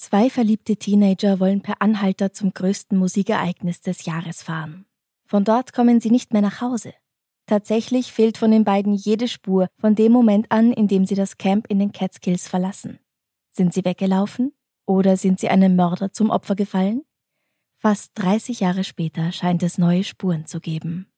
[0.00, 4.86] Zwei verliebte Teenager wollen per Anhalter zum größten Musikereignis des Jahres fahren.
[5.26, 6.94] Von dort kommen sie nicht mehr nach Hause.
[7.44, 11.36] Tatsächlich fehlt von den beiden jede Spur von dem Moment an, in dem sie das
[11.36, 12.98] Camp in den Catskills verlassen.
[13.50, 14.54] Sind sie weggelaufen?
[14.86, 17.02] Oder sind sie einem Mörder zum Opfer gefallen?
[17.76, 21.12] Fast 30 Jahre später scheint es neue Spuren zu geben.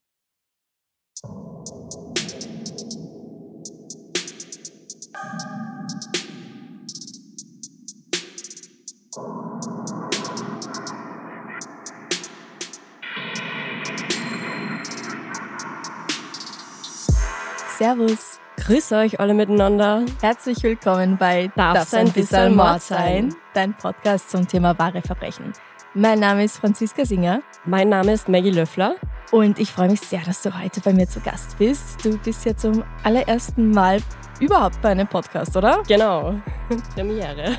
[17.78, 18.38] Servus.
[18.58, 20.04] Grüße euch alle miteinander.
[20.20, 23.34] Herzlich willkommen bei Darf's ein bisschen Mord sein?
[23.54, 25.52] Dein Podcast zum Thema wahre Verbrechen.
[25.94, 27.42] Mein Name ist Franziska Singer.
[27.64, 28.96] Mein Name ist Maggie Löffler.
[29.30, 32.04] Und ich freue mich sehr, dass du heute bei mir zu Gast bist.
[32.04, 34.00] Du bist ja zum allerersten Mal
[34.38, 35.82] überhaupt bei einem Podcast, oder?
[35.88, 36.34] Genau.
[36.94, 37.56] Premiere.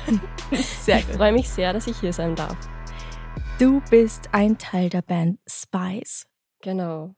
[0.52, 2.56] Sehr Ich freue mich sehr, dass ich hier sein darf.
[3.58, 6.26] Du bist ein Teil der Band Spice.
[6.62, 7.14] Genau.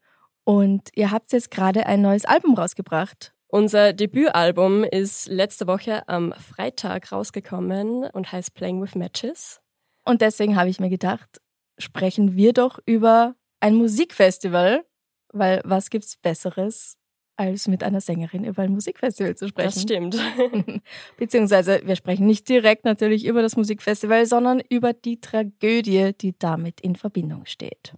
[0.47, 3.35] Und ihr habt jetzt gerade ein neues Album rausgebracht.
[3.49, 9.61] Unser Debütalbum ist letzte Woche am Freitag rausgekommen und heißt Playing with Matches.
[10.05, 11.41] Und deswegen habe ich mir gedacht,
[11.79, 14.85] sprechen wir doch über ein Musikfestival,
[15.33, 16.97] weil was gibt's Besseres,
[17.37, 19.73] als mit einer Sängerin über ein Musikfestival zu sprechen?
[19.75, 20.83] Das stimmt.
[21.17, 26.81] Beziehungsweise wir sprechen nicht direkt natürlich über das Musikfestival, sondern über die Tragödie, die damit
[26.81, 27.95] in Verbindung steht.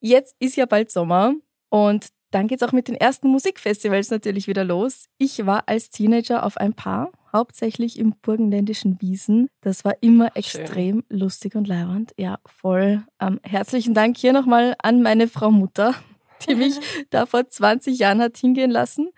[0.00, 1.34] Jetzt ist ja bald Sommer
[1.74, 5.06] und dann geht's auch mit den ersten Musikfestivals natürlich wieder los.
[5.18, 9.48] Ich war als Teenager auf ein paar, hauptsächlich im burgenländischen Wiesen.
[9.60, 10.36] Das war immer Schön.
[10.36, 12.12] extrem lustig und leibernd.
[12.16, 13.02] Ja, voll.
[13.20, 15.96] Ähm, herzlichen Dank hier nochmal an meine Frau Mutter,
[16.48, 16.78] die mich
[17.10, 19.10] da vor 20 Jahren hat hingehen lassen.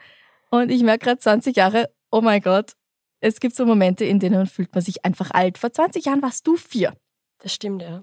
[0.48, 2.72] Und ich merke gerade 20 Jahre, oh mein Gott,
[3.20, 5.58] es gibt so Momente, in denen fühlt man sich einfach alt.
[5.58, 6.94] Vor 20 Jahren warst du vier.
[7.40, 8.02] Das stimmt, ja.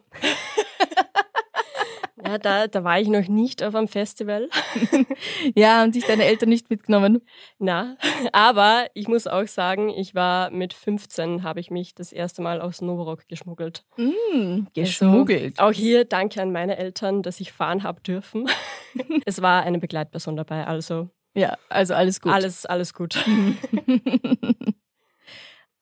[2.26, 4.50] Ja, da, da war ich noch nicht auf einem Festival.
[5.56, 7.22] Ja, haben dich deine Eltern nicht mitgenommen.
[7.60, 7.98] Na,
[8.32, 12.62] aber ich muss auch sagen, ich war mit 15, habe ich mich das erste Mal
[12.62, 13.86] aus Novorock geschmuggelt.
[13.98, 15.60] Mm, geschmuggelt.
[15.60, 18.50] Also, auch hier danke an meine Eltern, dass ich fahren habe dürfen.
[19.26, 22.32] es war eine Begleitperson dabei, also Ja, also alles gut.
[22.32, 23.24] alles, alles gut.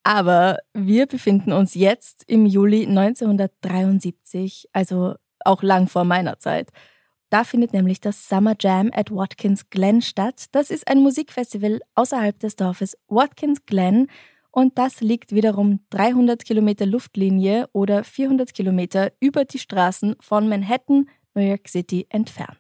[0.03, 5.16] Aber wir befinden uns jetzt im Juli 1973, also
[5.46, 6.69] auch lang vor meiner Zeit.
[7.29, 10.46] Da findet nämlich das Summer Jam at Watkins Glen statt.
[10.52, 14.07] Das ist ein Musikfestival außerhalb des Dorfes Watkins Glen
[14.51, 21.09] und das liegt wiederum 300 Kilometer Luftlinie oder 400 Kilometer über die Straßen von Manhattan,
[21.34, 22.59] New York City entfernt.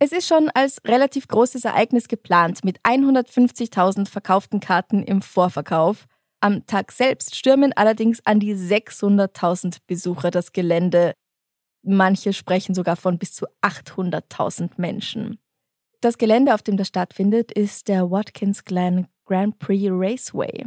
[0.00, 6.06] Es ist schon als relativ großes Ereignis geplant mit 150.000 verkauften Karten im Vorverkauf.
[6.40, 11.12] Am Tag selbst stürmen allerdings an die 600.000 Besucher das Gelände.
[11.82, 15.38] Manche sprechen sogar von bis zu 800.000 Menschen.
[16.00, 20.66] Das Gelände, auf dem das stattfindet, ist der Watkins Glen Grand Prix Raceway.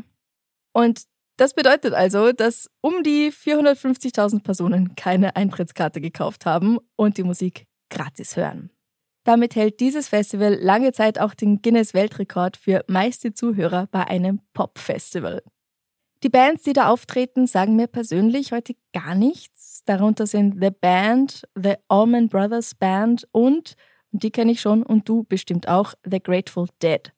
[0.74, 1.04] Und
[1.38, 7.66] das bedeutet also, dass um die 450.000 Personen keine Eintrittskarte gekauft haben und die Musik
[7.90, 8.72] gratis hören.
[9.26, 15.42] Damit hält dieses Festival lange Zeit auch den Guinness-Weltrekord für meiste Zuhörer bei einem Pop-Festival.
[16.24, 19.55] Die Bands, die da auftreten, sagen mir persönlich heute gar nichts.
[19.86, 23.76] Darunter sind The Band, The Allman Brothers Band und,
[24.12, 27.12] und die kenne ich schon und du bestimmt auch, The Grateful Dead.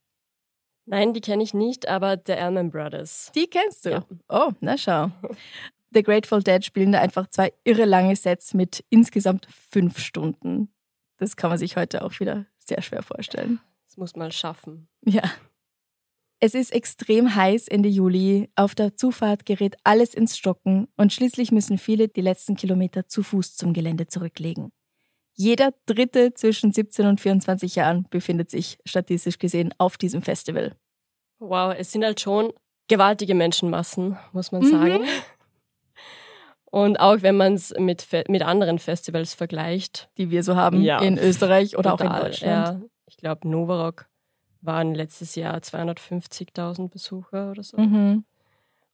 [0.85, 3.31] Nein, die kenne ich nicht, aber The Allman Brothers.
[3.35, 3.89] Die kennst du?
[3.89, 4.05] Ja.
[4.29, 5.11] Oh, na schau.
[5.93, 10.69] The Grateful Dead spielen da einfach zwei irre lange Sets mit insgesamt fünf Stunden.
[11.17, 13.59] Das kann man sich heute auch wieder sehr schwer vorstellen.
[13.85, 14.87] Das muss man schaffen.
[15.05, 15.23] Ja.
[16.39, 18.49] Es ist extrem heiß Ende Juli.
[18.55, 23.23] Auf der Zufahrt gerät alles ins Stocken und schließlich müssen viele die letzten Kilometer zu
[23.23, 24.71] Fuß zum Gelände zurücklegen.
[25.33, 30.75] Jeder Dritte zwischen 17 und 24 Jahren befindet sich statistisch gesehen auf diesem Festival.
[31.39, 32.53] Wow, es sind halt schon
[32.87, 34.69] gewaltige Menschenmassen, muss man Mhm.
[34.69, 34.99] sagen.
[36.65, 40.09] Und auch wenn man es mit, Fe mit anderen Festivals vergleicht.
[40.17, 40.99] die wir so haben Ja.
[41.01, 42.67] in Österreich oder auch in total, Deutschland.
[42.81, 44.07] Ja, ich glaube, Novarock
[44.67, 47.77] waren letztes Jahr 250.000 Besucher oder so.
[47.77, 48.25] Mhm.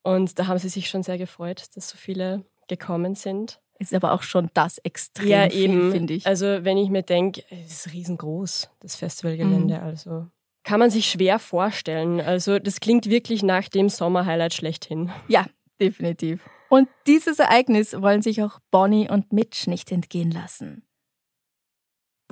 [0.03, 3.59] Und da haben sie sich schon sehr gefreut, dass so viele gekommen sind.
[3.79, 5.91] Ist aber auch schon das extrem ja, eben.
[5.91, 6.27] finde ich.
[6.27, 9.77] Also wenn ich mir denke, es ist riesengroß, das Festivalgelände.
[9.77, 9.83] Mhm.
[9.83, 10.27] Also
[10.63, 12.21] kann man sich schwer vorstellen.
[12.21, 15.11] Also das klingt wirklich nach dem Sommerhighlight schlechthin.
[15.27, 15.45] Ja,
[15.81, 16.39] definitiv.
[16.69, 20.83] Und dieses Ereignis wollen sich auch Bonnie und Mitch nicht entgehen lassen.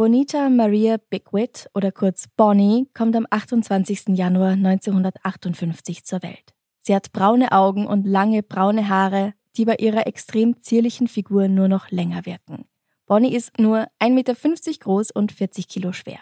[0.02, 4.18] Bonita Maria Bigwit oder kurz Bonnie kommt am 28.
[4.18, 6.56] Januar 1958 zur Welt.
[6.80, 11.68] Sie hat braune Augen und lange braune Haare, die bei ihrer extrem zierlichen Figur nur
[11.68, 12.66] noch länger wirken.
[13.06, 14.34] Bonnie ist nur 1,50 Meter
[14.80, 16.22] groß und 40 Kilo schwer.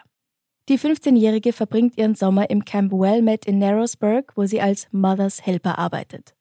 [0.68, 5.78] Die 15-Jährige verbringt ihren Sommer im Camp Wellmet in Narrowsburg, wo sie als Mother's Helper
[5.78, 6.34] arbeitet.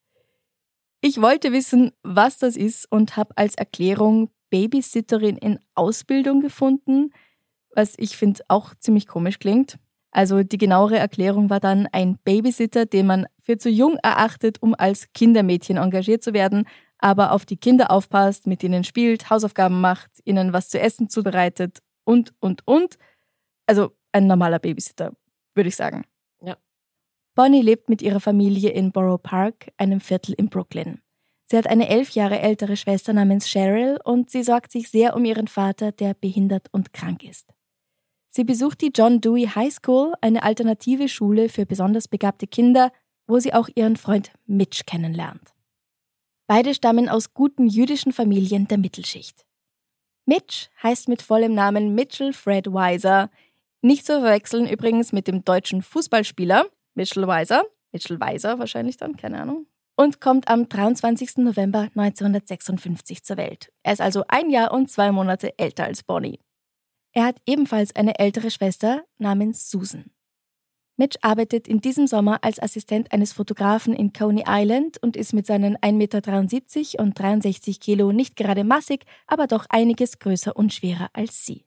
[1.00, 7.14] Ich wollte wissen, was das ist und habe als Erklärung Babysitterin in Ausbildung gefunden,
[7.76, 9.78] was ich finde auch ziemlich komisch klingt.
[10.12, 14.74] Also die genauere Erklärung war dann ein Babysitter, den man für zu jung erachtet, um
[14.76, 16.66] als Kindermädchen engagiert zu werden,
[16.98, 21.80] aber auf die Kinder aufpasst, mit ihnen spielt, Hausaufgaben macht, ihnen was zu essen zubereitet
[22.04, 22.98] und, und, und.
[23.68, 25.14] Also ein normaler Babysitter,
[25.54, 26.04] würde ich sagen.
[26.42, 26.58] Ja.
[27.36, 31.02] Bonnie lebt mit ihrer Familie in Borough Park, einem Viertel in Brooklyn.
[31.46, 35.26] Sie hat eine elf Jahre ältere Schwester namens Cheryl und sie sorgt sich sehr um
[35.26, 37.48] ihren Vater, der behindert und krank ist.
[38.30, 42.92] Sie besucht die John Dewey High School, eine alternative Schule für besonders begabte Kinder,
[43.28, 45.54] wo sie auch ihren Freund Mitch kennenlernt.
[46.48, 49.46] Beide stammen aus guten jüdischen Familien der Mittelschicht.
[50.26, 53.30] Mitch heißt mit vollem Namen Mitchell Fred Weiser,
[53.82, 59.42] nicht zu verwechseln übrigens mit dem deutschen Fußballspieler Mitchell Weiser, Mitchell Weiser wahrscheinlich dann, keine
[59.42, 59.66] Ahnung,
[59.96, 61.38] und kommt am 23.
[61.38, 63.72] November 1956 zur Welt.
[63.84, 66.40] Er ist also ein Jahr und zwei Monate älter als Bonnie.
[67.14, 70.12] Er hat ebenfalls eine ältere Schwester namens Susan.
[71.00, 75.46] Mitch arbeitet in diesem Sommer als Assistent eines Fotografen in Coney Island und ist mit
[75.46, 81.10] seinen 1,73 Meter und 63 Kilo nicht gerade massig, aber doch einiges größer und schwerer
[81.14, 81.66] als sie.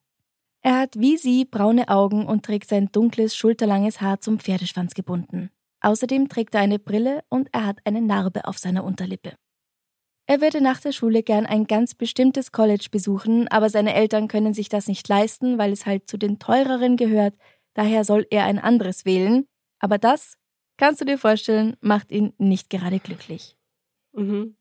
[0.60, 5.50] Er hat wie sie braune Augen und trägt sein dunkles, schulterlanges Haar zum Pferdeschwanz gebunden.
[5.80, 9.32] Außerdem trägt er eine Brille und er hat eine Narbe auf seiner Unterlippe.
[10.26, 14.54] Er würde nach der Schule gern ein ganz bestimmtes College besuchen, aber seine Eltern können
[14.54, 17.34] sich das nicht leisten, weil es halt zu den teureren gehört,
[17.74, 19.46] daher soll er ein anderes wählen.
[19.80, 20.36] Aber das,
[20.76, 23.56] kannst du dir vorstellen, macht ihn nicht gerade glücklich.
[24.12, 24.56] Mhm.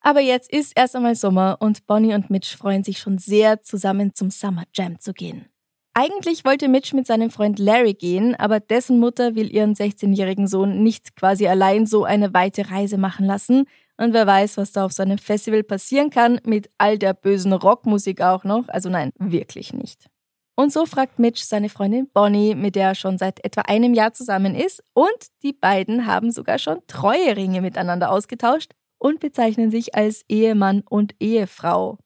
[0.00, 4.14] Aber jetzt ist erst einmal Sommer und Bonnie und Mitch freuen sich schon sehr, zusammen
[4.14, 5.46] zum Summer Jam zu gehen.
[5.94, 10.82] Eigentlich wollte Mitch mit seinem Freund Larry gehen, aber dessen Mutter will ihren 16-jährigen Sohn
[10.82, 13.64] nicht quasi allein so eine weite Reise machen lassen.
[14.00, 17.52] Und wer weiß, was da auf so einem Festival passieren kann, mit all der bösen
[17.52, 18.68] Rockmusik auch noch.
[18.68, 20.08] Also nein, wirklich nicht.
[20.56, 24.12] Und so fragt Mitch seine Freundin Bonnie, mit der er schon seit etwa einem Jahr
[24.12, 24.82] zusammen ist.
[24.92, 25.08] Und
[25.42, 31.98] die beiden haben sogar schon Treueringe miteinander ausgetauscht und bezeichnen sich als Ehemann und Ehefrau.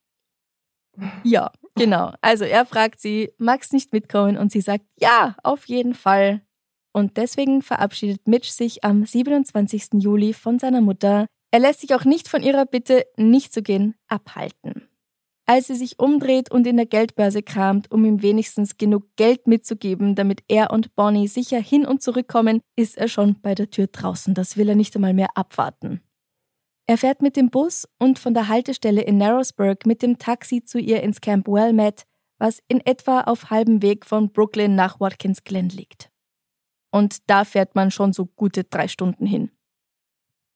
[1.25, 2.13] Ja, genau.
[2.21, 4.37] Also er fragt sie, magst nicht mitkommen?
[4.37, 6.43] Und sie sagt, ja, auf jeden Fall.
[6.93, 9.95] Und deswegen verabschiedet Mitch sich am 27.
[9.95, 11.27] Juli von seiner Mutter.
[11.53, 14.89] Er lässt sich auch nicht von ihrer Bitte, nicht zu gehen, abhalten.
[15.45, 20.15] Als sie sich umdreht und in der Geldbörse kramt, um ihm wenigstens genug Geld mitzugeben,
[20.15, 24.33] damit er und Bonnie sicher hin und zurückkommen, ist er schon bei der Tür draußen.
[24.33, 26.01] Das will er nicht einmal mehr abwarten.
[26.87, 30.79] Er fährt mit dem Bus und von der Haltestelle in Narrowsburg mit dem Taxi zu
[30.79, 32.05] ihr ins Camp Wellmet,
[32.39, 36.11] was in etwa auf halbem Weg von Brooklyn nach Watkins Glen liegt.
[36.91, 39.51] Und da fährt man schon so gute drei Stunden hin.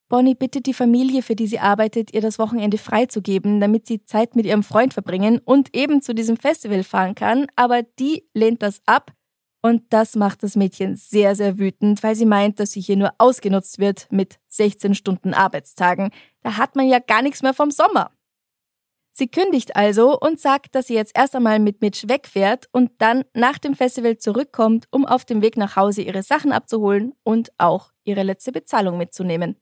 [0.09, 4.37] Bonnie bittet die Familie, für die sie arbeitet, ihr das Wochenende freizugeben, damit sie Zeit
[4.37, 8.81] mit ihrem Freund verbringen und eben zu diesem Festival fahren kann, aber die lehnt das
[8.87, 9.13] ab
[9.63, 13.15] und das macht das Mädchen sehr, sehr wütend, weil sie meint, dass sie hier nur
[13.19, 16.11] ausgenutzt wird mit 16 Stunden Arbeitstagen.
[16.43, 18.13] Da hat man ja gar nichts mehr vom Sommer.
[19.11, 23.25] Sie kündigt also und sagt, dass sie jetzt erst einmal mit Mitch wegfährt und dann
[23.35, 27.91] nach dem Festival zurückkommt, um auf dem Weg nach Hause ihre Sachen abzuholen und auch
[28.05, 29.57] ihre letzte Bezahlung mitzunehmen.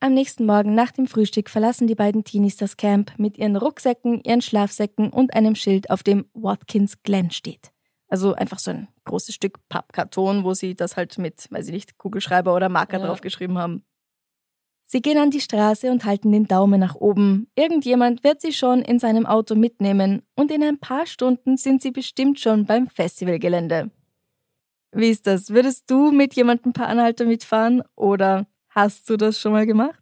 [0.00, 4.20] Am nächsten Morgen nach dem Frühstück verlassen die beiden Teenies das Camp mit ihren Rucksäcken,
[4.22, 7.72] ihren Schlafsäcken und einem Schild, auf dem Watkins Glen steht.
[8.06, 11.98] Also einfach so ein großes Stück Pappkarton, wo sie das halt mit, weiß ich nicht,
[11.98, 13.06] Kugelschreiber oder Marker Ja.
[13.06, 13.84] draufgeschrieben haben.
[14.84, 17.50] Sie gehen an die Straße und halten den Daumen nach oben.
[17.56, 21.90] Irgendjemand wird sie schon in seinem Auto mitnehmen und in ein paar Stunden sind sie
[21.90, 23.90] bestimmt schon beim Festivalgelände.
[24.92, 25.50] Wie ist das?
[25.50, 28.46] Würdest du mit jemandem per Anhalter mitfahren oder
[28.78, 29.98] hast du das schon mal gemacht?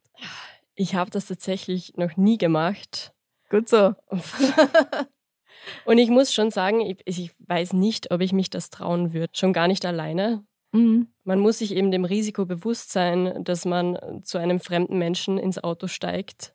[0.74, 3.12] Ich habe das tatsächlich noch nie gemacht.
[3.50, 3.94] Gut so.
[5.84, 9.32] Und ich muss schon sagen, ich, ich weiß nicht, ob ich mich das trauen würde.
[9.34, 10.44] Schon gar nicht alleine.
[10.72, 11.08] Mhm.
[11.24, 15.62] Man muss sich eben dem Risiko bewusst sein, dass man zu einem fremden Menschen ins
[15.62, 16.54] Auto steigt.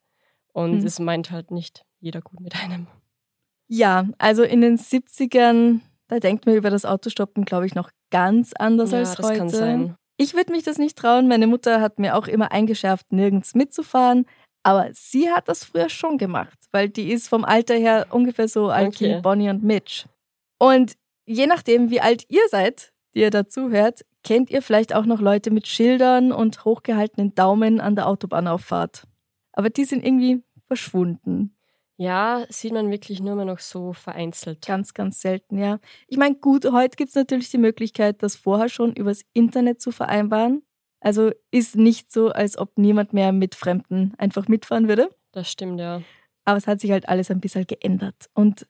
[0.53, 0.85] Und Mhm.
[0.85, 2.87] es meint halt nicht jeder gut mit einem.
[3.67, 8.53] Ja, also in den 70ern, da denkt man über das Autostoppen, glaube ich, noch ganz
[8.53, 9.37] anders ja, als das heute.
[9.39, 9.95] kann sein.
[10.21, 11.27] Ich würde mich das nicht trauen.
[11.27, 14.27] Meine Mutter hat mir auch immer eingeschärft, nirgends mitzufahren.
[14.61, 18.69] Aber sie hat das früher schon gemacht, weil die ist vom Alter her ungefähr so
[18.69, 19.17] alt Okay.
[19.17, 20.05] wie Bonnie und Mitch.
[20.59, 20.93] Und
[21.25, 25.49] je nachdem, wie alt ihr seid, die ihr dazuhört, kennt ihr vielleicht auch noch Leute
[25.49, 29.07] mit Schildern und hochgehaltenen Daumen an der Autobahnauffahrt.
[29.53, 31.57] Aber die sind irgendwie verschwunden.
[32.01, 34.65] Ja, sieht man wirklich nur mehr noch so vereinzelt.
[34.65, 35.79] Ganz, ganz selten, ja.
[36.07, 39.91] Ich meine, gut, heute gibt es natürlich die Möglichkeit, das vorher schon übers Internet zu
[39.91, 40.63] vereinbaren.
[40.99, 45.11] Also ist nicht so, als ob niemand mehr mit Fremden einfach mitfahren würde.
[45.31, 46.01] Das stimmt, ja.
[46.43, 48.31] Aber es hat sich halt alles ein bisschen geändert.
[48.33, 48.65] Und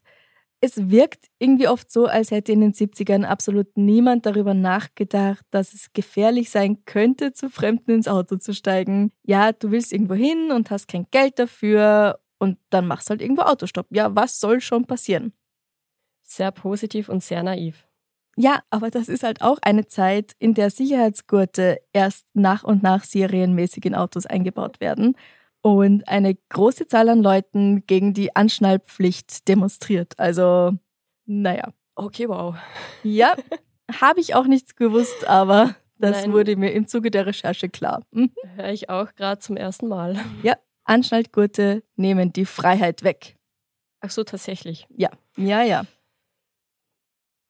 [0.60, 5.74] es wirkt irgendwie oft so, als hätte in den 70ern absolut niemand darüber nachgedacht, dass
[5.74, 9.14] es gefährlich sein könnte, zu Fremden ins Auto zu steigen.
[9.24, 13.44] Ja, du willst irgendwo hin und hast kein Geld dafür und dann machst halt irgendwo
[13.44, 13.86] Autostopp.
[13.92, 15.32] Ja, was soll schon passieren?
[16.24, 17.88] Sehr positiv und sehr naiv.
[18.36, 23.04] Ja, aber das ist halt auch eine Zeit, in der Sicherheitsgurte erst nach und nach
[23.04, 25.16] serienmäßig in Autos eingebaut werden
[25.62, 30.18] und eine große Zahl an Leuten gegen die Anschnallpflicht demonstriert.
[30.18, 30.72] Also,
[31.26, 31.72] naja.
[31.94, 32.56] Okay, wow.
[33.04, 33.36] Ja,
[34.02, 36.34] habe ich auch nicht gewusst, aber das Nein.
[36.34, 38.02] wurde mir im Zuge der Recherche klar.
[38.12, 38.32] Mhm.
[38.56, 40.18] Höre ich auch gerade zum ersten Mal.
[40.84, 43.38] Anschnallgurte nehmen die Freiheit weg.
[44.02, 44.88] Ach so, tatsächlich.
[44.90, 45.86] Ja, ja, ja.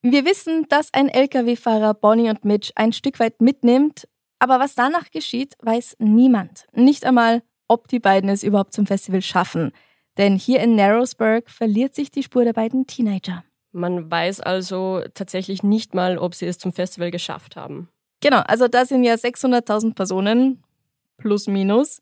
[0.01, 4.07] Wir wissen, dass ein Lkw-Fahrer Bonnie und Mitch ein Stück weit mitnimmt,
[4.39, 6.65] aber was danach geschieht, weiß niemand.
[6.73, 9.71] Nicht einmal, ob die beiden es überhaupt zum Festival schaffen.
[10.17, 13.43] Denn hier in Narrowsburg verliert sich die Spur der beiden Teenager.
[13.71, 17.87] Man weiß also tatsächlich nicht mal, ob sie es zum Festival geschafft haben.
[18.19, 20.63] Genau, also da sind ja 600.000 Personen,
[21.17, 22.01] plus minus,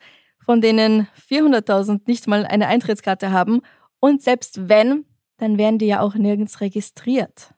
[0.50, 3.62] von denen 400.000 nicht mal eine Eintrittskarte haben.
[4.00, 5.06] Und selbst wenn,
[5.38, 7.54] dann werden die ja auch nirgends registriert.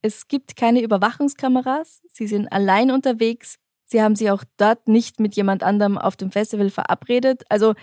[0.00, 5.36] Es gibt keine Überwachungskameras, sie sind allein unterwegs, sie haben sich auch dort nicht mit
[5.36, 7.42] jemand anderem auf dem Festival verabredet.
[7.50, 7.74] Also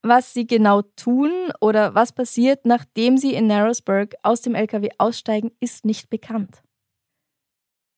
[0.00, 1.30] was sie genau tun
[1.60, 6.62] oder was passiert, nachdem sie in Narrowsburg aus dem LKW aussteigen, ist nicht bekannt.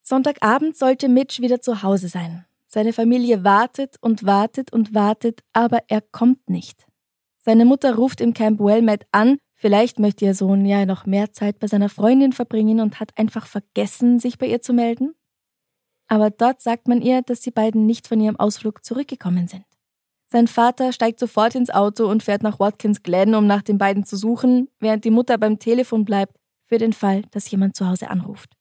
[0.03, 2.45] Sonntagabend sollte Mitch wieder zu Hause sein.
[2.75, 6.87] Seine Familie wartet und wartet und wartet, aber er kommt nicht.
[7.39, 11.59] Seine Mutter ruft im Camp Wellmet an, vielleicht möchte ihr Sohn ja noch mehr Zeit
[11.59, 15.15] bei seiner Freundin verbringen und hat einfach vergessen, sich bei ihr zu melden.
[16.09, 19.67] Aber dort sagt man ihr, dass die beiden nicht von ihrem Ausflug zurückgekommen sind.
[20.31, 24.05] Sein Vater steigt sofort ins Auto und fährt nach Watkins Glen, um nach den beiden
[24.05, 28.09] zu suchen, während die Mutter beim Telefon bleibt, für den Fall, dass jemand zu Hause
[28.09, 28.57] anruft.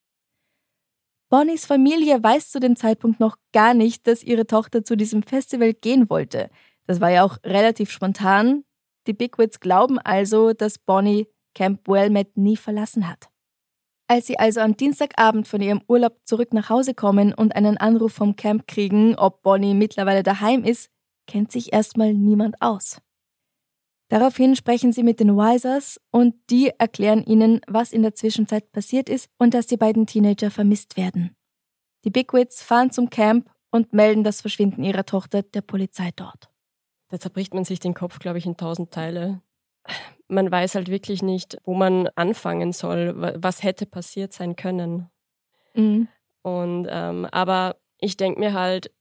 [1.32, 5.74] Bonnies Familie weiß zu dem Zeitpunkt noch gar nicht, dass ihre Tochter zu diesem Festival
[5.74, 6.50] gehen wollte.
[6.88, 8.66] Das war ja auch relativ spontan.
[9.08, 13.30] Die Bigwits glauben also, dass Bonnie Camp Wellmet nie verlassen hat.
[14.08, 18.12] Als sie also am Dienstagabend von ihrem Urlaub zurück nach Hause kommen und einen Anruf
[18.12, 20.90] vom Camp kriegen, ob Bonnie mittlerweile daheim ist,
[21.28, 23.02] kennt sich erstmal niemand aus.
[24.12, 29.08] Daraufhin sprechen sie mit den Wisers und die erklären ihnen, was in der Zwischenzeit passiert
[29.08, 31.34] ist und dass die beiden Teenager vermisst werden.
[32.03, 36.50] Die Bigwits fahren zum Camp und melden das Verschwinden ihrer Tochter der Polizei dort.
[37.08, 39.39] Da zerbricht man sich den Kopf, glaube ich, in tausend Teile.
[40.27, 45.10] Man weiß halt wirklich nicht, wo man anfangen soll, wa- was hätte passiert sein können.
[45.74, 46.10] Mhm.
[46.41, 48.91] Und ähm, aber ich denke mir halt,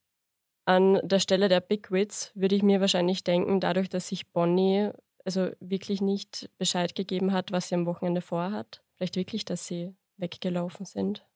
[0.71, 4.91] an der Stelle der Big Wits würde ich mir wahrscheinlich denken, dadurch, dass sich Bonnie
[5.25, 9.93] also wirklich nicht Bescheid gegeben hat, was sie am Wochenende vorhat, vielleicht wirklich, dass sie
[10.17, 11.27] weggelaufen sind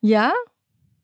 [0.00, 0.32] Ja?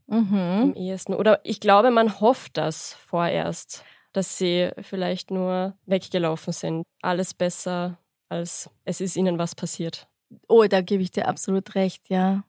[0.09, 0.21] am
[0.69, 0.75] Mhm.
[0.75, 1.15] ehesten.
[1.15, 6.83] Oder ich glaube, man hofft das vorerst, dass sie vielleicht nur weggelaufen sind.
[7.03, 7.99] Alles besser,
[8.29, 10.09] als es ist ihnen was passiert.
[10.49, 12.43] Oh, da gebe ich dir absolut recht, ja.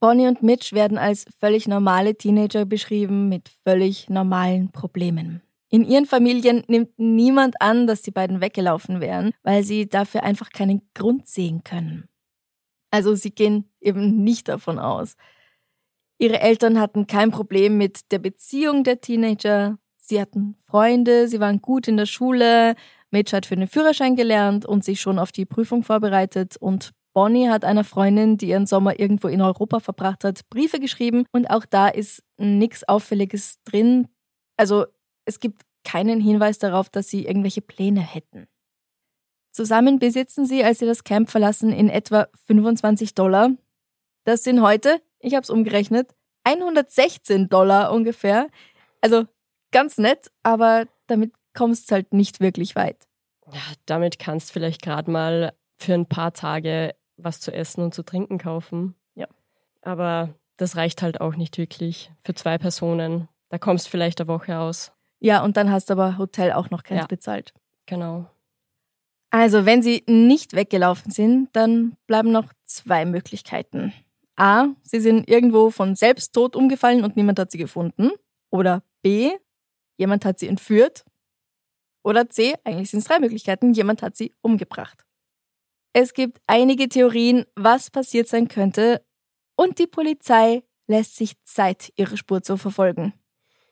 [0.00, 5.42] Bonnie und Mitch werden als völlig normale Teenager beschrieben mit völlig normalen Problemen.
[5.68, 10.50] In ihren Familien nimmt niemand an, dass die beiden weggelaufen wären, weil sie dafür einfach
[10.50, 12.08] keinen Grund sehen können.
[12.90, 15.16] Also sie gehen eben nicht davon aus.
[16.18, 19.78] Ihre Eltern hatten kein Problem mit der Beziehung der Teenager.
[19.96, 22.74] Sie hatten Freunde, sie waren gut in der Schule,
[23.10, 27.48] Mitch hat für den Führerschein gelernt und sich schon auf die Prüfung vorbereitet und Bonnie
[27.48, 31.64] hat einer Freundin, die ihren Sommer irgendwo in Europa verbracht hat, Briefe geschrieben und auch
[31.64, 34.08] da ist nichts Auffälliges drin.
[34.56, 34.86] Also
[35.24, 38.46] es gibt keinen Hinweis darauf, dass sie irgendwelche Pläne hätten.
[39.52, 43.50] Zusammen besitzen sie, als sie das Camp verlassen, in etwa 25 Dollar.
[44.24, 46.14] Das sind heute, ich habe es umgerechnet,
[46.44, 48.48] 116 Dollar ungefähr.
[49.00, 49.24] Also
[49.72, 53.08] ganz nett, aber damit kommst du halt nicht wirklich weit.
[53.52, 57.94] Ja, damit kannst du vielleicht gerade mal für ein paar Tage was zu essen und
[57.94, 58.94] zu trinken kaufen.
[59.14, 59.26] Ja.
[59.82, 63.28] Aber das reicht halt auch nicht wirklich für zwei Personen.
[63.48, 64.92] Da kommst du vielleicht eine Woche aus.
[65.18, 67.06] Ja, und dann hast du aber Hotel auch noch keins Ja.
[67.06, 67.52] bezahlt.
[67.86, 68.26] Genau.
[69.30, 73.92] Also, wenn sie nicht weggelaufen sind, dann bleiben noch zwei Möglichkeiten.
[74.36, 78.10] A, sie sind irgendwo von Selbsttod umgefallen und niemand hat sie gefunden.
[78.50, 79.30] Oder B,
[79.98, 81.04] jemand hat sie entführt.
[82.02, 85.04] Oder C, eigentlich sind es drei Möglichkeiten, jemand hat sie umgebracht.
[85.92, 89.04] Es gibt einige Theorien, was passiert sein könnte,
[89.56, 93.12] und die Polizei lässt sich Zeit, ihre Spur zu verfolgen.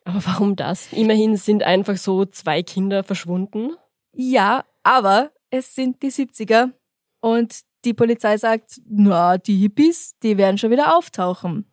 [0.05, 0.93] Aber warum das?
[0.93, 3.77] Immerhin sind einfach so zwei Kinder verschwunden.
[4.13, 6.73] Ja, aber es sind die 70er
[7.21, 11.71] und die Polizei sagt, na, die Hippies, die werden schon wieder auftauchen.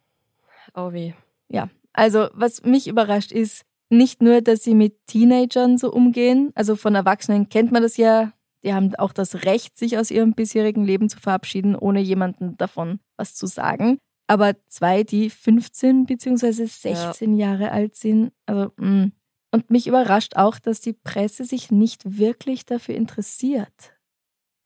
[0.76, 1.14] Oh weh.
[1.50, 6.76] Ja, also was mich überrascht ist, nicht nur, dass sie mit Teenagern so umgehen, also
[6.76, 8.34] von Erwachsenen kennt man das ja,
[8.66, 13.00] die haben auch das Recht, sich aus ihrem bisherigen Leben zu verabschieden, ohne jemandem davon
[13.16, 13.98] was zu sagen.
[14.28, 16.66] Aber zwei, die 15 bzw.
[16.66, 19.12] 16 Jahre alt sind, also mh.
[19.52, 23.96] Und mich überrascht auch, dass die Presse sich nicht wirklich dafür interessiert.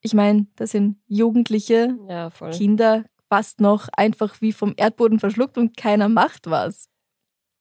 [0.02, 2.32] Ich meine, das sind Jugendliche, Ja.
[2.50, 6.88] Kinder fast noch einfach wie vom Erdboden verschluckt und keiner macht was.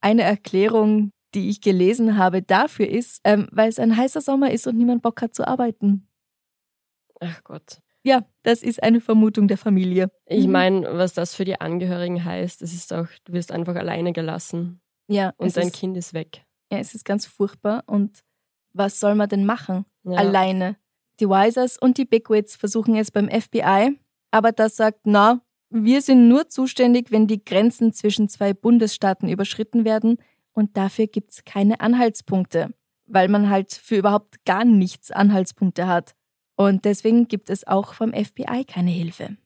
[0.00, 4.66] Eine Erklärung, die ich gelesen habe dafür ist, ähm, weil es ein heißer Sommer ist
[4.66, 6.07] und niemand Bock hat zu arbeiten.
[7.20, 7.80] Ach Gott.
[8.04, 10.08] Ja, das ist eine Vermutung der Familie.
[10.26, 10.52] Ich Mhm.
[10.52, 14.80] meine, was das für die Angehörigen heißt, das ist auch, du wirst einfach alleine gelassen
[15.08, 16.44] Ja, und es dein ist, Kind ist weg.
[16.72, 17.82] ja, es ist ganz furchtbar.
[17.86, 18.20] Und
[18.72, 19.84] was soll man denn machen?
[20.04, 20.18] Ja.
[20.18, 20.76] Alleine.
[21.20, 23.98] Die Wisers und die Bigwigs versuchen es beim FBI,
[24.30, 29.84] aber das sagt, na, wir sind nur zuständig, wenn die Grenzen zwischen zwei Bundesstaaten überschritten
[29.84, 30.18] werden
[30.52, 32.72] und dafür gibt's keine Anhaltspunkte,
[33.06, 36.14] weil man halt für überhaupt gar nichts Anhaltspunkte hat.
[36.58, 39.36] Und deswegen gibt es auch vom FBI keine Hilfe.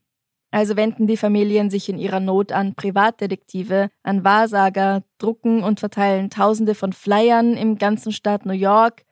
[0.51, 6.31] Also wenden die Familien sich in ihrer Not an Privatdetektive, an Wahrsager, drucken und verteilen
[6.31, 9.05] Tausende von Flyern im ganzen Staat New York,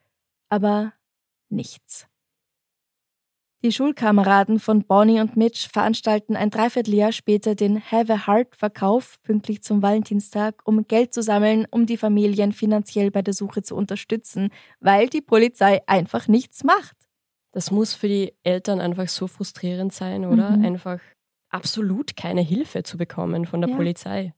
[0.48, 0.94] aber
[1.50, 2.06] nichts.
[3.62, 9.20] Die Schulkameraden von Bonnie und Mitch veranstalten ein Dreivierteljahr später den Have a Heart Verkauf
[9.22, 13.76] pünktlich zum Valentinstag, um Geld zu sammeln, um die Familien finanziell bei der Suche zu
[13.76, 14.48] unterstützen,
[14.80, 16.99] weil die Polizei einfach nichts macht.
[17.52, 20.50] Das muss für die Eltern einfach so frustrierend sein, oder?
[20.50, 20.64] Mhm.
[20.64, 21.00] Einfach
[21.48, 23.76] absolut keine Hilfe zu bekommen von der Ja.
[23.76, 24.34] Polizei.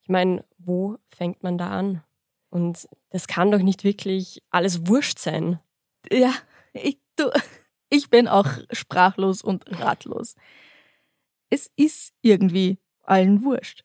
[0.00, 2.02] Ich meine, wo fängt man da an?
[2.50, 5.58] Und das kann doch nicht wirklich alles wurscht sein.
[6.10, 6.32] Ja,
[6.72, 7.30] ich, du,
[7.90, 10.34] ich bin auch sprachlos und ratlos.
[11.50, 13.84] Es ist irgendwie allen wurscht.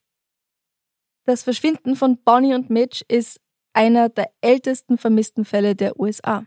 [1.26, 3.42] Das Verschwinden von Bonnie und Mitch ist
[3.74, 6.46] einer der ältesten vermissten Fälle der USA.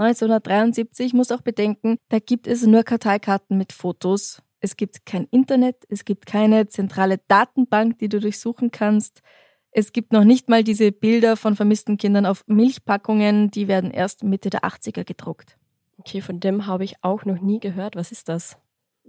[0.00, 4.42] 1973 muss auch bedenken, da gibt es nur Karteikarten mit Fotos.
[4.60, 9.20] Es gibt kein Internet, es gibt keine zentrale Datenbank, die du durchsuchen kannst.
[9.72, 14.24] Es gibt noch nicht mal diese Bilder von vermissten Kindern auf Milchpackungen, die werden erst
[14.24, 15.58] Mitte der 80er gedruckt.
[15.98, 17.94] Okay, von dem habe ich auch noch nie gehört.
[17.94, 18.56] Was ist das?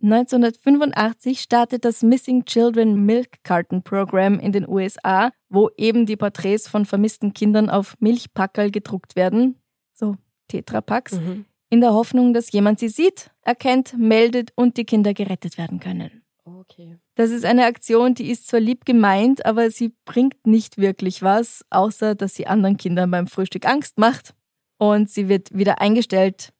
[0.04, 6.68] 1985 startet das Missing Children Milk Carton Program in den USA, wo eben die Porträts
[6.68, 9.56] von vermissten Kindern auf Milchpackerl gedruckt werden,
[9.94, 10.18] so
[10.52, 11.46] Tetrapacks, Mhm.
[11.70, 16.24] in der Hoffnung, dass jemand sie sieht, erkennt, meldet und die Kinder gerettet werden können.
[16.44, 16.98] Okay.
[17.16, 21.64] Das ist eine Aktion, die ist zwar lieb gemeint, aber sie bringt nicht wirklich was,
[21.70, 24.34] außer dass sie anderen Kindern beim Frühstück Angst macht.
[24.78, 26.52] Und sie wird wieder eingestellt.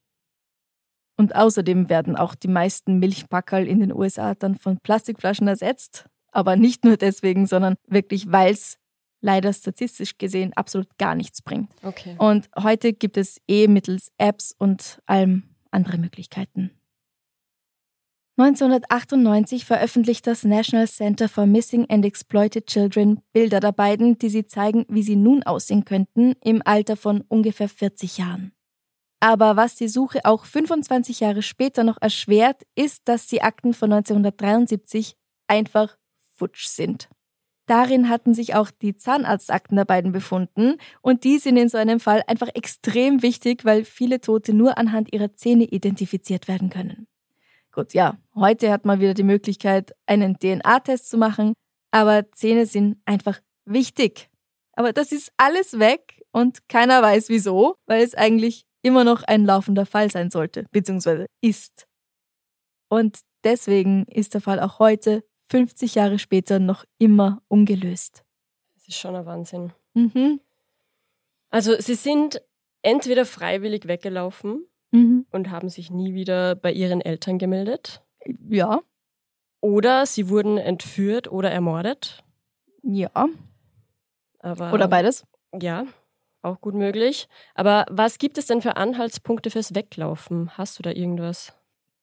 [1.16, 6.06] Und außerdem werden auch die meisten Milchpackerl in den USA dann von Plastikflaschen ersetzt.
[6.30, 8.78] Aber nicht nur deswegen, sondern wirklich, weil es
[9.22, 11.70] leider statistisch gesehen absolut gar nichts bringt.
[11.82, 12.14] Okay.
[12.18, 16.70] Und heute gibt es eh mittels Apps und allem andere Möglichkeiten.
[18.38, 24.46] 1998 veröffentlicht das National Center for Missing and Exploited Children Bilder der beiden, die sie
[24.46, 28.52] zeigen, wie sie nun aussehen könnten, im Alter von ungefähr 40 Jahren.
[29.20, 33.92] Aber was die Suche auch 25 Jahre später noch erschwert, ist, dass die Akten von
[33.92, 35.14] 1973
[35.46, 35.96] einfach
[36.34, 37.08] futsch sind.
[37.66, 42.00] Darin hatten sich auch die Zahnarztakten der beiden befunden und die sind in so einem
[42.00, 47.06] Fall einfach extrem wichtig, weil viele Tote nur anhand ihrer Zähne identifiziert werden können.
[47.70, 51.54] Gut, ja, heute hat man wieder die Möglichkeit, einen DNA-Test zu machen,
[51.90, 54.28] aber Zähne sind einfach wichtig.
[54.74, 59.44] Aber das ist alles weg und keiner weiß wieso, weil es eigentlich immer noch ein
[59.44, 61.86] laufender Fall sein sollte, beziehungsweise ist.
[62.88, 68.24] Und deswegen ist der Fall auch heute, 50 Jahre später, noch immer ungelöst.
[68.88, 69.72] ist schon ein Wahnsinn.
[69.94, 70.40] Mhm.
[71.50, 72.40] Also sie sind
[72.82, 75.26] entweder freiwillig weggelaufen Mhm.
[75.30, 78.02] und haben sich nie wieder bei ihren Eltern gemeldet,
[78.48, 78.80] Ja,
[79.60, 82.22] oder sie wurden entführt oder ermordet.
[82.82, 83.10] ja.
[84.40, 85.24] Aber, Oder beides.
[85.60, 85.84] Ja,
[86.42, 87.28] auch gut möglich.
[87.54, 90.56] Aber was gibt es denn für Anhaltspunkte fürs Weglaufen?
[90.58, 91.52] Hast du da irgendwas?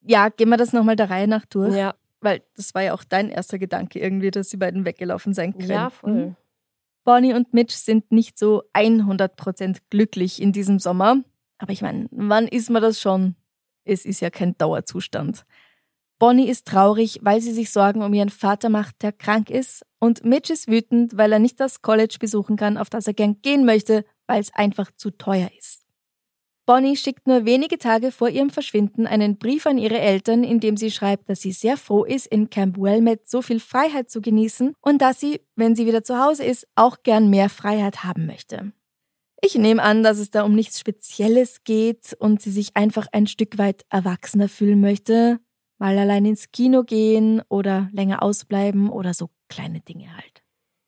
[0.02, 1.76] Ja, gehen wir das nochmal der Reihe nach durch.
[1.76, 5.54] Ja, Weil das war ja auch dein erster Gedanke irgendwie, dass die beiden weggelaufen sein
[5.54, 5.70] können.
[5.70, 6.36] ja, voll.
[7.06, 11.24] Bonnie und Mitch sind nicht so 100% glücklich in diesem Sommer.
[11.58, 13.36] Aber ich meine, wann ist man das schon?
[13.84, 15.46] Es ist ja kein Dauerzustand.
[16.20, 19.86] Bonnie ist traurig, weil sie sich Sorgen um ihren Vater macht, der krank ist.
[20.00, 23.42] Und Mitch ist wütend, weil er nicht das College besuchen kann, auf das er gern
[23.42, 25.86] gehen möchte, weil es einfach zu teuer ist.
[26.70, 30.78] Bonnie schickt nur wenige Tage vor ihrem Verschwinden einen Brief an ihre Eltern, in dem
[30.78, 34.76] sie schreibt, dass sie sehr froh ist, in Camp Wellmet so viel Freiheit zu genießen
[34.80, 38.72] und dass sie, wenn sie wieder zu Hause ist, auch gern mehr Freiheit haben möchte.
[39.42, 43.26] Ich nehme an, dass es da um nichts Spezielles geht und sie sich einfach ein
[43.26, 45.40] Stück weit erwachsener fühlen möchte,
[45.80, 50.44] mal allein ins Kino gehen oder länger ausbleiben oder so kleine Dinge halt.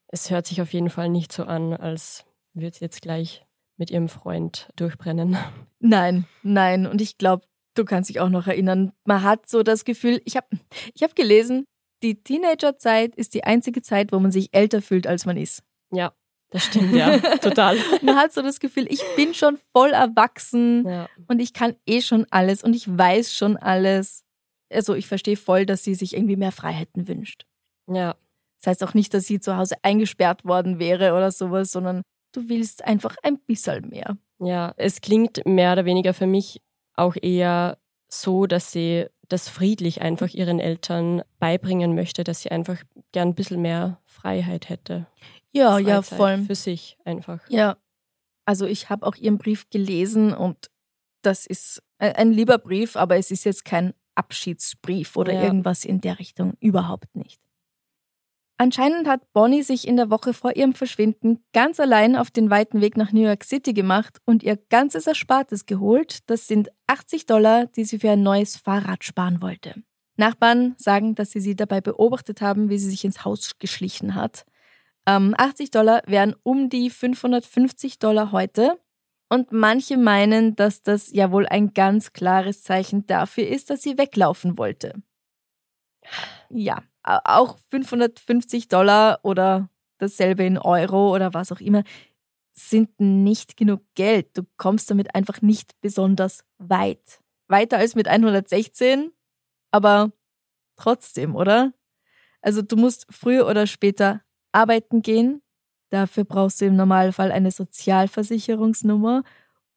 [0.09, 3.47] Es hört sich auf jeden Fall nicht so an, als würde sie jetzt gleich
[3.81, 5.35] mit ihrem Freund durchbrennen.
[5.79, 6.85] Nein, nein.
[6.85, 10.37] Und ich glaube, du kannst dich auch noch erinnern, man hat so das Gefühl, ich
[10.37, 10.45] habe
[10.93, 11.65] ich hab gelesen,
[12.03, 15.63] die Teenagerzeit ist die einzige Zeit, wo man sich älter fühlt, als man ist.
[15.91, 16.13] Ja,
[16.51, 17.77] das stimmt, ja, total.
[18.03, 22.01] Man hat so das Gefühl, ich bin schon voll erwachsen Ja, und ich kann eh
[22.01, 24.23] schon alles und ich weiß schon alles.
[24.71, 27.45] Also ich verstehe voll, dass sie sich irgendwie mehr Freiheiten wünscht.
[27.87, 28.15] ja,
[28.59, 32.49] Das heißt auch nicht, dass sie zu Hause eingesperrt worden wäre oder sowas, sondern du
[32.49, 34.17] willst einfach ein bisschen mehr.
[34.39, 34.73] ja.
[34.77, 36.61] Es klingt mehr oder weniger für mich
[36.95, 42.77] auch eher so, dass sie das friedlich einfach ihren Eltern beibringen möchte, dass sie einfach
[43.13, 45.07] gern ein bisschen mehr Freiheit hätte.
[45.53, 46.37] Ja, ja, Freizeit voll.
[46.45, 47.39] Für sich einfach.
[47.49, 47.77] Ja,
[48.45, 50.69] also ich habe auch ihren Brief gelesen und
[51.21, 55.43] das ist ein ein lieber Brief, aber es ist jetzt kein Abschiedsbrief oder Ja.
[55.43, 56.55] irgendwas in der Richtung.
[56.59, 57.40] Überhaupt nicht.
[58.61, 62.79] Anscheinend hat Bonnie sich in der Woche vor ihrem Verschwinden ganz allein auf den weiten
[62.79, 66.19] Weg nach New York City gemacht und ihr ganzes Erspartes geholt.
[66.29, 69.81] Das sind 80 Dollar, die sie für ein neues Fahrrad sparen wollte.
[70.15, 74.45] Nachbarn sagen, dass sie sie dabei beobachtet haben, wie sie sich ins Haus geschlichen hat.
[75.07, 78.79] Ähm, 80 Dollar wären um die 550 Dollar heute.
[79.27, 83.97] Und manche meinen, dass das ja wohl ein ganz klares Zeichen dafür ist, dass sie
[83.97, 85.01] weglaufen wollte.
[86.51, 91.83] Ja, auch 550 Dollar oder dasselbe in Euro oder was auch immer
[92.53, 94.37] sind nicht genug Geld.
[94.37, 97.21] Du kommst damit einfach nicht besonders weit.
[97.47, 99.11] Weiter als mit 116,
[99.71, 100.11] aber
[100.77, 101.73] trotzdem, oder?
[102.41, 105.41] Also du musst früher oder später arbeiten gehen.
[105.89, 109.23] Dafür brauchst du im Normalfall eine Sozialversicherungsnummer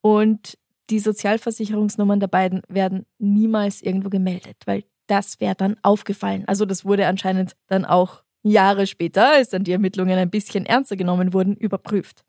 [0.00, 0.58] und
[0.90, 6.44] die Sozialversicherungsnummern der beiden werden niemals irgendwo gemeldet, weil das wäre dann aufgefallen.
[6.46, 10.96] Also das wurde anscheinend dann auch Jahre später, als dann die Ermittlungen ein bisschen ernster
[10.96, 12.24] genommen wurden, überprüft.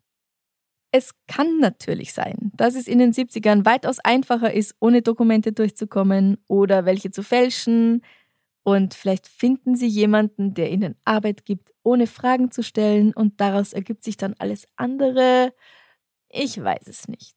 [0.92, 6.38] Es kann natürlich sein, dass es in den 70ern weitaus einfacher ist, ohne Dokumente durchzukommen
[6.48, 8.02] oder welche zu fälschen.
[8.62, 13.72] Und vielleicht finden Sie jemanden, der Ihnen Arbeit gibt, ohne Fragen zu stellen und daraus
[13.72, 15.52] ergibt sich dann alles andere.
[16.30, 17.36] Ich weiß es nicht.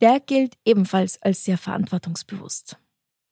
[0.00, 2.78] Der gilt ebenfalls als sehr verantwortungsbewusst.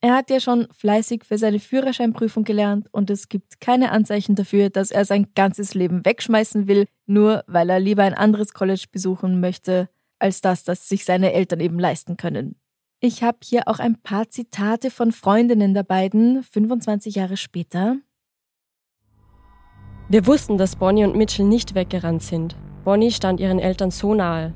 [0.01, 4.71] Er hat ja schon fleißig für seine Führerscheinprüfung gelernt und es gibt keine Anzeichen dafür,
[4.71, 9.41] dass er sein ganzes Leben wegschmeißen will, nur weil er lieber ein anderes College besuchen
[9.41, 9.89] möchte,
[10.21, 12.55] als das, das sich seine Eltern eben leisten können.
[13.01, 17.97] Ich habe hier auch ein paar Zitate von Freundinnen der beiden, 25 Jahre später.
[20.09, 22.57] Wir wussten, dass Bonnie und Mitchell nicht weggerannt sind.
[22.85, 24.53] Bonnie stand ihren Eltern so nahe.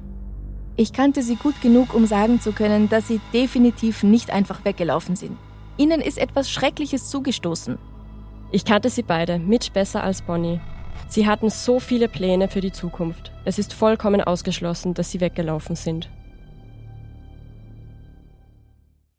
[0.76, 5.16] Ich kannte sie gut genug, um sagen zu können, dass sie definitiv nicht einfach weggelaufen
[5.16, 5.36] sind.
[5.76, 7.78] Ihnen ist etwas Schreckliches zugestoßen.
[8.52, 10.60] Ich kannte sie beide, Mitch besser als Bonnie.
[11.08, 13.32] Sie hatten so viele Pläne für die Zukunft.
[13.44, 16.10] Es ist vollkommen ausgeschlossen, dass sie weggelaufen sind.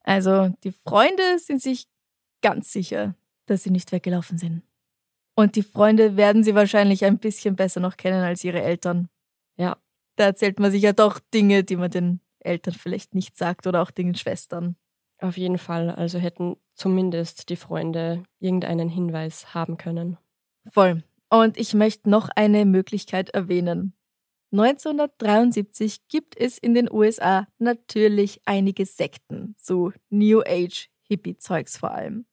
[0.04, 1.88] Also die Freunde sind sich
[2.42, 4.64] ganz sicher, dass sie nicht weggelaufen sind.
[5.36, 9.10] Und die Freunde werden sie wahrscheinlich ein bisschen besser noch kennen als ihre Eltern.
[10.16, 13.82] Da erzählt man sich ja doch Dinge, die man den Eltern vielleicht nicht sagt oder
[13.82, 14.76] auch den Schwestern.
[15.20, 15.90] Auf jeden Fall.
[15.90, 20.18] Also hätten zumindest die Freunde irgendeinen Hinweis haben können.
[20.72, 21.04] Voll.
[21.30, 23.94] Und ich möchte noch eine Möglichkeit erwähnen.
[24.52, 32.26] 1973 gibt es in den USA natürlich einige Sekten, so New Age Hippie-Zeugs vor allem.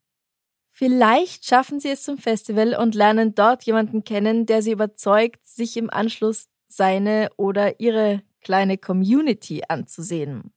[0.71, 5.77] Vielleicht schaffen sie es zum Festival und lernen dort jemanden kennen, der sie überzeugt, sich
[5.77, 10.52] im Anschluss seine oder ihre kleine Community anzusehen.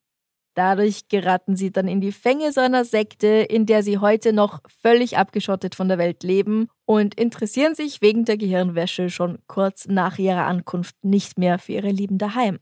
[0.56, 4.62] Dadurch geraten sie dann in die Fänge so einer Sekte, in der sie heute noch
[4.82, 10.20] völlig abgeschottet von der Welt leben und interessieren sich wegen der Gehirnwäsche schon kurz nach
[10.20, 12.60] ihrer Ankunft nicht mehr für ihre Lieben daheim.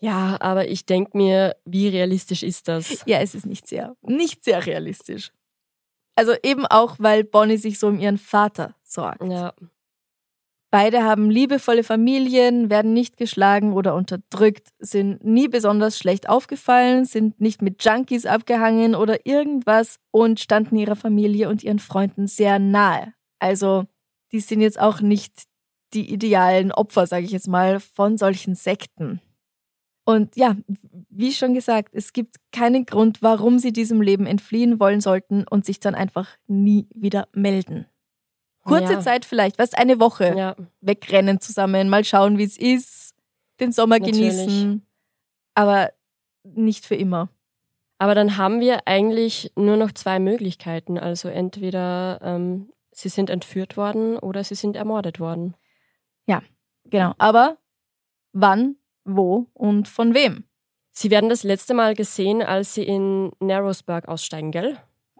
[0.00, 3.02] Ja, aber ich denke mir, wie realistisch ist das?
[3.06, 5.30] Ja, es ist nicht sehr, nicht sehr realistisch.
[6.14, 9.22] Also eben auch, weil Bonnie sich so um ihren Vater sorgt.
[9.24, 9.52] Ja.
[10.78, 17.40] Beide haben liebevolle Familien, werden nicht geschlagen oder unterdrückt, sind nie besonders schlecht aufgefallen, sind
[17.40, 23.14] nicht mit Junkies abgehangen oder irgendwas und standen ihrer Familie und ihren Freunden sehr nahe.
[23.38, 23.86] Also,
[24.32, 25.44] die sind jetzt auch nicht
[25.94, 29.22] die idealen Opfer, sage ich jetzt mal, von solchen Sekten.
[30.04, 30.56] Und ja,
[31.08, 35.64] wie schon gesagt, es gibt keinen Grund, warum sie diesem Leben entfliehen wollen sollten und
[35.64, 37.86] sich dann einfach nie wieder melden.
[38.66, 39.00] Kurze Ja.
[39.00, 40.56] Zeit vielleicht, was eine Woche Ja.
[40.80, 43.14] wegrennen zusammen, mal schauen, wie es ist,
[43.60, 44.36] den Sommer Natürlich.
[44.36, 44.86] genießen,
[45.54, 45.92] aber
[46.44, 47.28] nicht für immer.
[47.98, 50.98] Aber dann haben wir eigentlich nur noch zwei Möglichkeiten.
[50.98, 55.56] Also entweder ähm, sie sind entführt worden oder sie sind ermordet worden.
[56.88, 57.14] Genau.
[57.18, 57.56] Aber
[58.32, 60.44] wann, wo und von wem?
[60.92, 64.76] Sie werden das letzte Mal gesehen, als sie in Narrowsburg aussteigen, gell?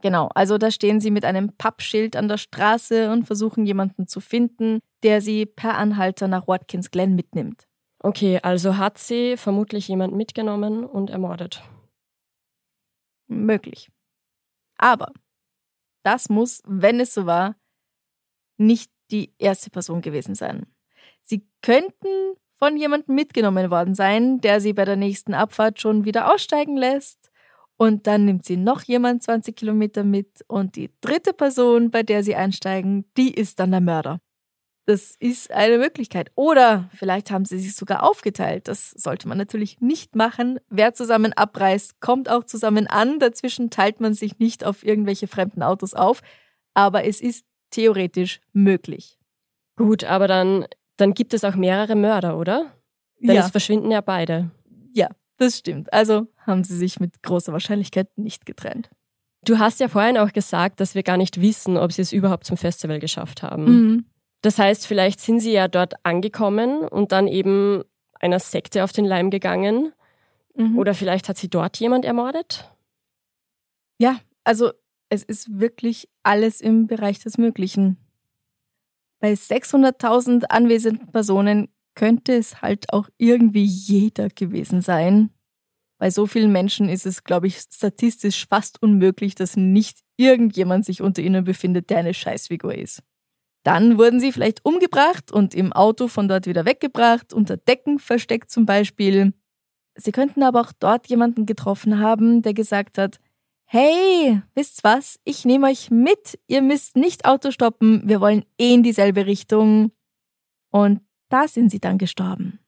[0.07, 4.21] Genau, also da stehen sie mit einem Pappschild an der Straße und versuchen jemanden zu
[4.21, 7.67] finden, der sie per Anhalter nach Watkins Glen mitnimmt.
[7.99, 11.61] Okay, also hat sie vermutlich jemand mitgenommen und ermordet.
[13.27, 13.91] Möglich.
[14.79, 15.13] Aber
[16.05, 17.57] das muss, wenn es so war,
[18.59, 20.67] nicht die erste Person gewesen sein.
[21.23, 26.33] Sie könnten von jemandem mitgenommen worden sein, der sie bei der nächsten Abfahrt schon wieder
[26.33, 27.33] aussteigen lässt.
[27.79, 32.23] Und dann nimmt sie noch jemand 20 Kilometer mit und die dritte Person, bei der
[32.25, 34.21] sie einsteigen, die ist dann der Mörder.
[34.87, 36.31] Das ist eine Möglichkeit.
[36.37, 38.69] Oder vielleicht haben sie sich sogar aufgeteilt.
[38.69, 40.61] Das sollte man natürlich nicht machen.
[40.71, 43.19] Wer zusammen abreist, kommt auch zusammen an.
[43.19, 46.23] Dazwischen teilt man sich nicht auf irgendwelche fremden Autos auf.
[46.73, 49.19] Aber es ist theoretisch möglich.
[49.77, 52.73] Gut, aber dann, dann gibt es auch mehrere Mörder, oder?
[53.19, 54.51] Denn ja, es verschwinden ja beide.
[54.93, 55.93] ja, das stimmt.
[55.93, 58.91] Also haben sie sich mit großer Wahrscheinlichkeit nicht getrennt.
[59.45, 62.45] Du hast ja vorhin auch gesagt, dass wir gar nicht wissen, ob sie es überhaupt
[62.45, 63.65] zum Festival geschafft haben.
[63.65, 64.05] Mhm.
[64.43, 67.83] Das heißt, vielleicht sind sie ja dort angekommen und dann eben
[68.21, 69.93] einer Sekte auf den Leim gegangen.
[70.55, 70.79] Mhm.
[70.79, 72.71] Oder vielleicht hat sie dort jemand ermordet?
[73.99, 74.73] Ja, also
[75.09, 77.99] es ist wirklich alles im Bereich des Möglichen.
[79.21, 85.31] Bei 600.000 anwesenden Personen könnte es halt auch irgendwie jeder gewesen sein.
[85.99, 91.01] Bei so vielen Menschen ist es, glaube ich, statistisch fast unmöglich, dass nicht irgendjemand sich
[91.01, 93.03] unter ihnen befindet, der eine Scheißfigur ist.
[93.65, 98.51] Dann wurden sie vielleicht umgebracht und im Auto von dort wieder weggebracht, unter Decken versteckt
[98.51, 99.33] zum Beispiel.
[99.97, 103.19] Sie könnten aber auch dort jemanden getroffen haben, der gesagt hat,
[103.69, 105.19] Hey, wisst's was?
[105.25, 106.39] Ich nehme euch mit.
[106.47, 108.03] Ihr müsst nicht Auto stoppen.
[108.05, 109.91] Wir wollen eh in dieselbe Richtung.
[110.71, 112.61] Und da sind sie dann gestorben.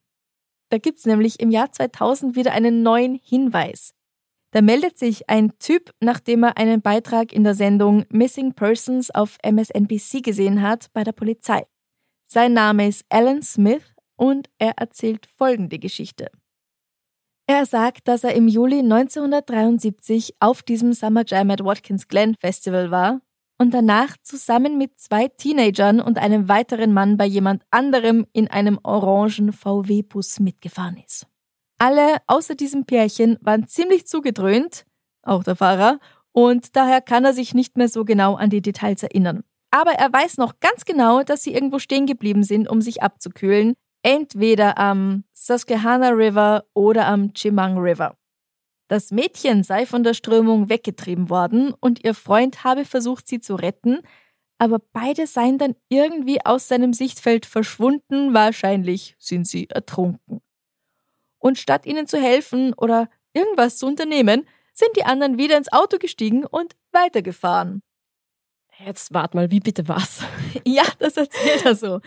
[0.71, 3.95] Da gibt's nämlich im Jahr 2000 wieder einen neuen Hinweis.
[4.51, 9.37] Da meldet sich ein Typ, nachdem er einen Beitrag in der Sendung Missing Persons auf
[9.43, 11.67] MSNBC gesehen hat, bei der Polizei.
[12.27, 16.31] Sein Name ist Alan Smith und er erzählt folgende Geschichte.
[17.47, 22.91] Er sagt, dass er im Juli 1973 auf diesem Summer Jam at Watkins Glen Festival
[22.91, 23.21] war
[23.59, 28.79] und danach zusammen mit zwei Teenagern und einem weiteren Mann bei jemand anderem in einem
[28.83, 31.27] orangen VW-Bus mitgefahren ist.
[31.79, 34.85] Alle außer diesem Pärchen waren ziemlich zugedröhnt,
[35.23, 35.99] auch der Fahrer,
[36.33, 39.43] und daher kann er sich nicht mehr so genau an die Details erinnern.
[39.71, 43.75] Aber er weiß noch ganz genau, dass sie irgendwo stehen geblieben sind, um sich abzukühlen,
[44.03, 48.18] entweder am Susquehanna River oder am Chemang River.
[48.89, 53.55] Das Mädchen sei von der Strömung weggetrieben worden und ihr Freund habe versucht, sie zu
[53.55, 54.01] retten,
[54.57, 60.41] aber beide seien dann irgendwie aus seinem Sichtfeld verschwunden, wahrscheinlich sind sie ertrunken.
[61.39, 65.99] Und statt ihnen zu helfen oder irgendwas zu unternehmen, sind die anderen wieder ins Auto
[65.99, 67.83] gestiegen und weitergefahren.
[68.85, 70.23] Jetzt wart mal, wie bitte was?
[70.65, 72.01] ja, das erzählt er so.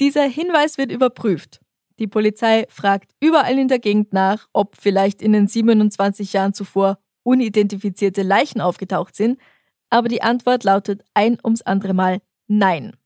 [0.00, 1.60] Dieser Hinweis wird überprüft.
[1.98, 6.98] Die Polizei fragt überall in der Gegend nach, ob vielleicht in den 27 Jahren zuvor
[7.24, 9.38] unidentifizierte Leichen aufgetaucht sind,
[9.90, 12.96] aber die Antwort lautet ein ums andere Mal Nein.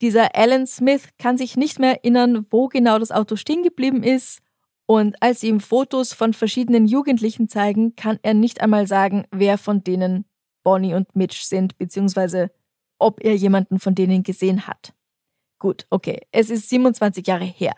[0.00, 4.40] Dieser Alan Smith kann sich nicht mehr erinnern, wo genau das Auto stehen geblieben ist,
[4.86, 9.56] und als sie ihm Fotos von verschiedenen Jugendlichen zeigen, kann er nicht einmal sagen, wer
[9.56, 10.26] von denen
[10.62, 12.50] Bonnie und Mitch sind, beziehungsweise
[12.98, 14.92] ob er jemanden von denen gesehen hat.
[15.58, 17.74] Gut, okay, es ist 27 Jahre her.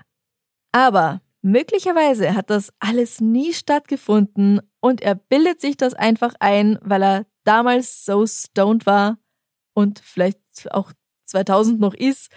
[0.72, 7.02] Aber möglicherweise hat das alles nie stattgefunden und er bildet sich das einfach ein, weil
[7.02, 9.18] er damals so stoned war
[9.74, 10.92] und vielleicht auch
[11.26, 12.30] 2000 noch ist.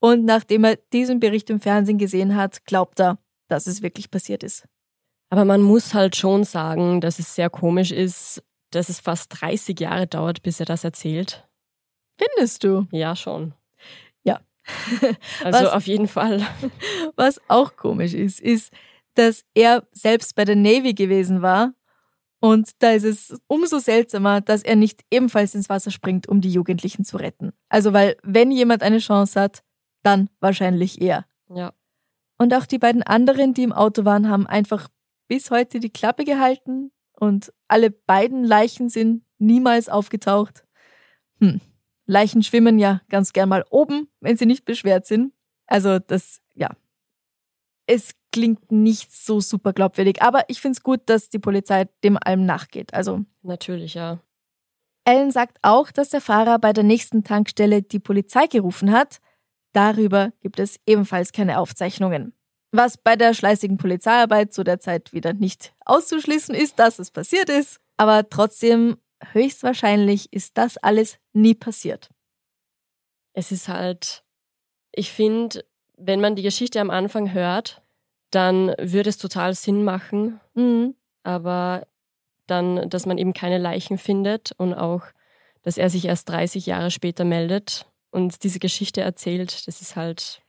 [0.00, 3.18] Und nachdem er diesen Bericht im Fernsehen gesehen hat, glaubt er,
[3.48, 4.66] dass es wirklich passiert ist.
[5.30, 9.78] Aber man muss halt schon sagen, dass es sehr komisch ist, dass es fast 30
[9.80, 11.48] Jahre dauert, bis er das erzählt.
[12.18, 12.86] Findest du?
[12.92, 13.54] Ja, schon.
[15.44, 16.46] Also was, auf jeden Fall.
[17.16, 18.72] Was auch komisch ist, ist,
[19.14, 21.74] dass er selbst bei der Navy gewesen war.
[22.40, 26.50] Und da ist es umso seltsamer, dass er nicht ebenfalls ins Wasser springt, um die
[26.50, 27.52] Jugendlichen zu retten.
[27.68, 29.62] Also, weil wenn jemand eine Chance hat,
[30.02, 31.24] dann wahrscheinlich er.
[31.48, 31.72] Ja.
[32.36, 34.88] Und auch die beiden anderen, die im Auto waren, haben einfach
[35.28, 40.66] bis heute die Klappe gehalten und alle beiden Leichen sind niemals aufgetaucht.
[41.40, 41.60] Hm.
[42.06, 45.32] Leichen schwimmen ja ganz gern mal oben, wenn sie nicht beschwert sind.
[45.66, 46.70] Also das, ja.
[47.86, 52.18] Es klingt nicht so super glaubwürdig, aber ich finde es gut, dass die Polizei dem
[52.22, 52.92] allem nachgeht.
[52.94, 54.18] Also natürlich, ja.
[55.04, 59.20] Ellen sagt auch, dass der Fahrer bei der nächsten Tankstelle die Polizei gerufen hat,
[59.74, 62.32] Darüber gibt es ebenfalls keine Aufzeichnungen.
[62.70, 67.48] Was bei der schleißigen Polizeiarbeit zu der Zeit wieder nicht auszuschließen ist, dass es passiert
[67.48, 68.96] ist, aber trotzdem
[69.32, 72.10] höchstwahrscheinlich ist das alles nie passiert.
[73.32, 74.24] Es ist halt,
[74.92, 75.64] ich finde,
[75.96, 77.82] wenn man die Geschichte am Anfang hört,
[78.30, 80.94] dann würde es total Sinn machen, mhm.
[81.22, 81.86] aber
[82.46, 85.02] dann, dass man eben keine Leichen findet und auch,
[85.62, 90.40] dass er sich erst 30 Jahre später meldet, und diese Geschichte erzählt, das ist halt.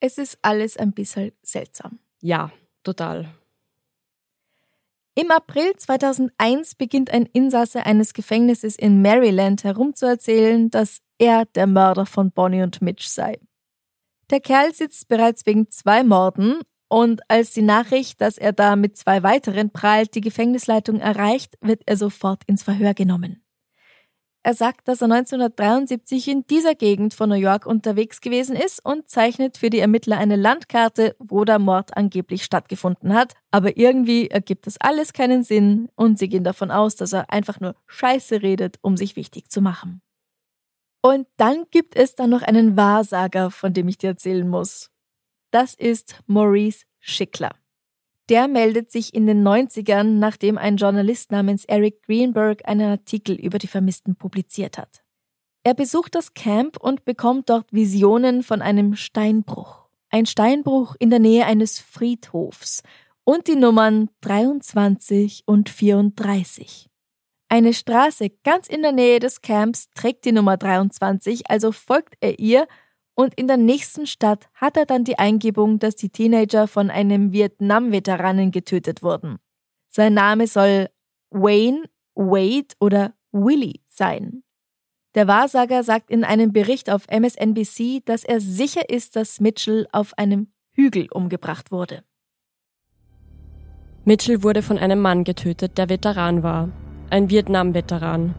[0.00, 1.98] Es ist alles ein bisschen seltsam.
[2.20, 2.52] Ja,
[2.84, 3.34] total.
[5.18, 12.04] Im April 2001 beginnt ein Insasse eines Gefängnisses in Maryland herumzuerzählen, dass er der Mörder
[12.04, 13.38] von Bonnie und Mitch sei.
[14.28, 18.98] Der Kerl sitzt bereits wegen zwei Morden und als die Nachricht, dass er da mit
[18.98, 23.42] zwei weiteren prahlt, die Gefängnisleitung erreicht, wird er sofort ins Verhör genommen.
[24.46, 29.10] Er sagt, dass er 1973 in dieser Gegend von New York unterwegs gewesen ist und
[29.10, 33.34] zeichnet für die Ermittler eine Landkarte, wo der Mord angeblich stattgefunden hat.
[33.50, 37.58] Aber irgendwie ergibt das alles keinen Sinn und sie gehen davon aus, dass er einfach
[37.58, 40.00] nur Scheiße redet, um sich wichtig zu machen.
[41.02, 44.92] Und dann gibt es dann noch einen Wahrsager, von dem ich dir erzählen muss.
[45.50, 47.50] Das ist Maurice Schickler.
[48.28, 53.58] Der meldet sich in den 90ern, nachdem ein Journalist namens Eric Greenberg einen Artikel über
[53.58, 55.02] die Vermissten publiziert hat.
[55.62, 59.86] Er besucht das Camp und bekommt dort Visionen von einem Steinbruch.
[60.10, 62.82] Ein Steinbruch in der Nähe eines Friedhofs
[63.24, 66.88] und die Nummern 23 und 34.
[67.48, 72.38] Eine Straße ganz in der Nähe des Camps trägt die Nummer 23, also folgt er
[72.38, 72.66] ihr
[73.16, 77.32] und in der nächsten Stadt hat er dann die Eingebung, dass die Teenager von einem
[77.32, 79.38] Vietnam-Veteranen getötet wurden.
[79.88, 80.90] Sein Name soll
[81.30, 84.42] Wayne, Wade oder Willie sein.
[85.14, 90.16] Der Wahrsager sagt in einem Bericht auf MSNBC, dass er sicher ist, dass Mitchell auf
[90.18, 92.04] einem Hügel umgebracht wurde.
[94.04, 96.68] Mitchell wurde von einem Mann getötet, der Veteran war.
[97.08, 98.34] Ein Vietnam-Veteran.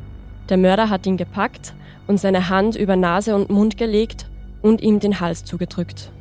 [0.49, 1.73] Der Mörder hat ihn gepackt
[2.05, 4.28] und seine Hand über Nase und Mund gelegt
[4.68, 6.11] und ihm den Hals zugedrückt.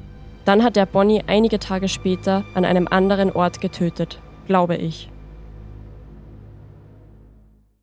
[0.44, 5.10] Dann hat er Bonnie einige Tage später an einem anderen Ort getötet, glaube ich.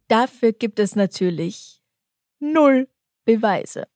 [0.08, 1.82] Dafür gibt es natürlich
[2.40, 2.88] null
[3.26, 3.88] Beweise.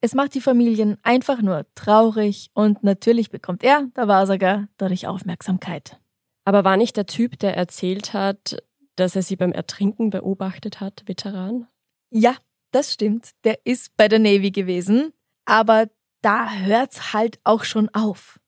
[0.00, 5.98] Es macht die Familien einfach nur traurig und natürlich bekommt er, der Wahrsager, dadurch Aufmerksamkeit.
[6.44, 8.62] Aber war nicht der Typ, der erzählt hat,
[8.96, 11.66] dass er sie beim Ertrinken beobachtet hat, Veteran?
[12.10, 12.36] Ja,
[12.70, 13.30] das stimmt.
[13.44, 15.12] Der ist bei der Navy gewesen,
[15.44, 15.88] aber
[16.22, 18.40] da hört's halt auch schon auf.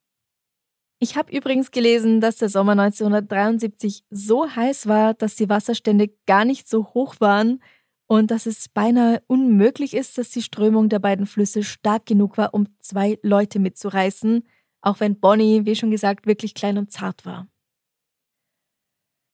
[0.99, 6.47] Ich habe übrigens gelesen, dass der Sommer 1973 so heiß war, dass die Wasserstände gar
[6.47, 7.63] nicht so hoch waren
[8.07, 12.55] und dass es beinahe unmöglich ist, dass die Strömung der beiden Flüsse stark genug war,
[12.55, 14.47] um zwei Leute mitzureißen,
[14.81, 17.47] auch wenn Bonnie, wie schon gesagt, wirklich klein und zart war.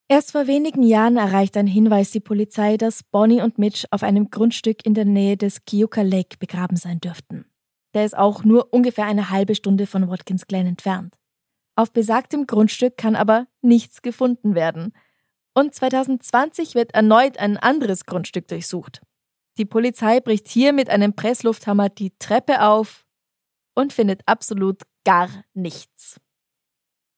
[0.09, 4.29] Erst vor wenigen Jahren erreicht ein Hinweis die Polizei, dass Bonnie und Mitch auf einem
[4.29, 7.45] Grundstück in der Nähe des Keuka Lake begraben sein dürften.
[7.93, 11.15] Der ist auch nur ungefähr eine halbe Stunde von Watkins Glen entfernt.
[11.75, 14.93] Auf besagtem Grundstück kann aber nichts gefunden werden.
[15.53, 19.01] Und 2020 wird erneut ein anderes Grundstück durchsucht.
[19.57, 23.05] Die Polizei bricht hier mit einem Presslufthammer die Treppe auf
[23.75, 26.19] und findet absolut gar nichts.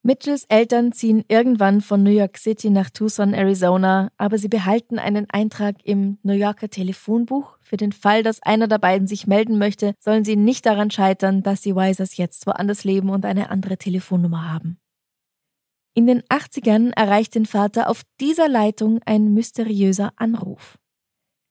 [0.06, 5.28] Mitchells Eltern ziehen irgendwann von New York City nach Tucson, Arizona, aber sie behalten einen
[5.32, 7.58] Eintrag im New Yorker Telefonbuch.
[7.64, 11.42] Für den Fall, dass einer der beiden sich melden möchte, sollen sie nicht daran scheitern,
[11.42, 14.78] dass die Wisers jetzt woanders leben und eine andere Telefonnummer haben.
[15.96, 20.78] In den 80ern erreicht den Vater auf dieser Leitung ein mysteriöser Anruf.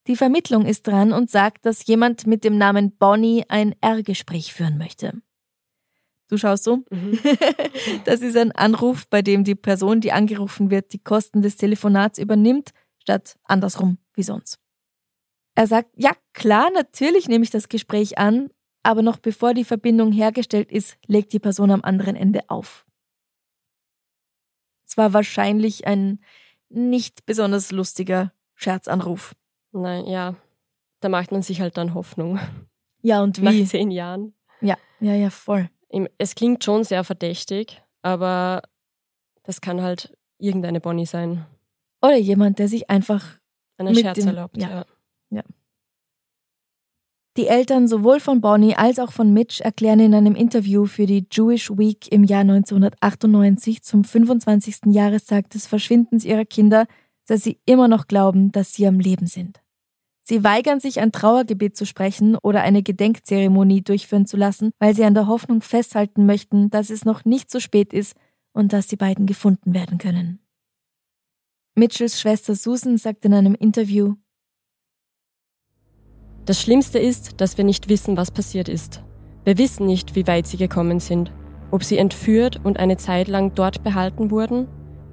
[0.06, 4.78] Die Vermittlung ist dran und sagt, dass jemand mit dem Namen Bonnie ein R-Gespräch führen
[4.78, 5.22] möchte.
[6.28, 6.78] Du schaust so.
[6.90, 7.18] Mhm.
[8.04, 12.18] Das ist ein Anruf, bei dem die Person, die angerufen wird, die Kosten des Telefonats
[12.18, 14.58] übernimmt, statt andersrum wie sonst.
[15.54, 18.50] Er sagt, ja klar, natürlich nehme ich das Gespräch an,
[18.82, 22.84] aber noch bevor die Verbindung hergestellt ist, legt die Person am anderen Ende auf.
[24.86, 26.20] Es war wahrscheinlich ein
[26.68, 29.34] nicht besonders lustiger Scherzanruf.
[29.72, 30.36] Nein, ja.
[31.00, 32.38] Da macht man sich halt dann Hoffnung.
[33.02, 33.44] Ja, und wie?
[33.44, 34.34] Nach zehn Jahren.
[34.60, 35.68] Ja, ja, ja, voll
[36.18, 38.62] es klingt schon sehr verdächtig, aber
[39.44, 41.46] das kann halt irgendeine Bonnie sein.
[42.02, 43.38] Oder jemand, der sich einfach
[43.78, 44.56] einen Scherz dem, erlaubt.
[44.56, 44.84] Ja, ja.
[45.30, 45.42] ja.
[47.36, 51.26] Die Eltern sowohl von Bonnie als auch von Mitch erklären in einem Interview für die
[51.30, 54.92] Jewish Week im Jahr 1998 zum 25.
[54.92, 56.86] Jahrestag des Verschwindens ihrer Kinder,
[57.26, 59.63] dass sie immer noch glauben, dass sie am Leben sind.
[60.26, 65.04] Sie weigern sich, ein Trauergebet zu sprechen oder eine Gedenkzeremonie durchführen zu lassen, weil sie
[65.04, 68.16] an der Hoffnung festhalten möchten, dass es noch nicht zu spät ist
[68.54, 70.38] und dass die beiden gefunden werden können.
[71.74, 74.14] Mitchells Schwester Susan sagt in einem Interview,
[76.46, 79.02] Das Schlimmste ist, dass wir nicht wissen, was passiert ist.
[79.44, 81.32] Wir wissen nicht, wie weit sie gekommen sind,
[81.70, 84.68] ob sie entführt und eine Zeit lang dort behalten wurden.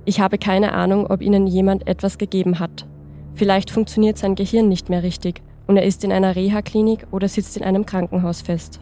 [0.06, 2.88] Ich habe keine Ahnung, ob ihnen jemand etwas gegeben hat.
[3.34, 7.58] Vielleicht funktioniert sein Gehirn nicht mehr richtig und er ist in einer Reha-Klinik oder sitzt
[7.58, 8.80] in einem Krankenhaus fest.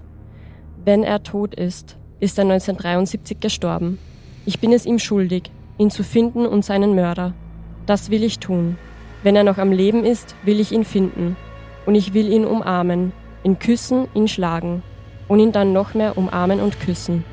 [0.83, 3.99] Wenn er tot ist, ist er 1973 gestorben.
[4.45, 7.33] Ich bin es ihm schuldig, ihn zu finden und seinen Mörder.
[7.85, 8.77] Das will ich tun.
[9.23, 11.35] Wenn er noch am Leben ist, will ich ihn finden.
[11.85, 13.11] Und ich will ihn umarmen,
[13.43, 14.83] ihn küssen, ihn schlagen
[15.27, 17.23] und ihn dann noch mehr umarmen und küssen.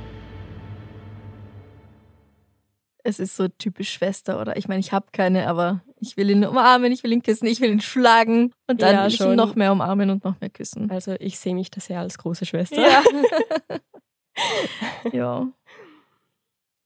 [3.03, 4.57] Es ist so typisch Schwester, oder?
[4.57, 7.61] Ich meine, ich habe keine, aber ich will ihn umarmen, ich will ihn küssen, ich
[7.61, 10.51] will ihn schlagen und dann ja, will ich ihn noch mehr umarmen und noch mehr
[10.51, 10.91] küssen.
[10.91, 12.81] Also ich sehe mich da sehr als große Schwester.
[12.81, 13.03] Ja.
[15.13, 15.49] ja.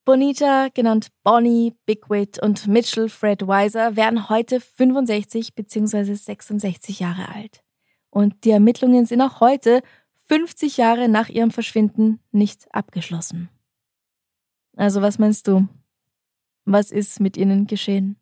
[0.04, 6.14] Bonita, genannt Bonnie, Bigwit und Mitchell Fred Weiser, werden heute 65 bzw.
[6.14, 7.62] 66 Jahre alt.
[8.10, 9.82] Und die Ermittlungen sind auch heute,
[10.26, 13.50] 50 Jahre nach ihrem Verschwinden, nicht abgeschlossen.
[14.76, 15.68] Also was meinst du?
[16.64, 18.19] Was ist mit ihnen geschehen?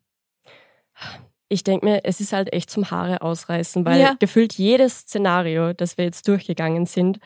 [1.49, 4.13] Ich denke mir, es ist halt echt zum Haare ausreißen, weil ja.
[4.19, 7.19] gefühlt jedes Szenario, das wir jetzt durchgegangen sind,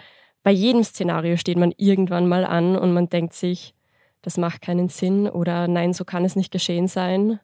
[0.44, 3.74] bei jedem Szenario steht man irgendwann mal an und man denkt sich,
[4.22, 7.40] das macht keinen Sinn oder nein, so kann es nicht geschehen sein.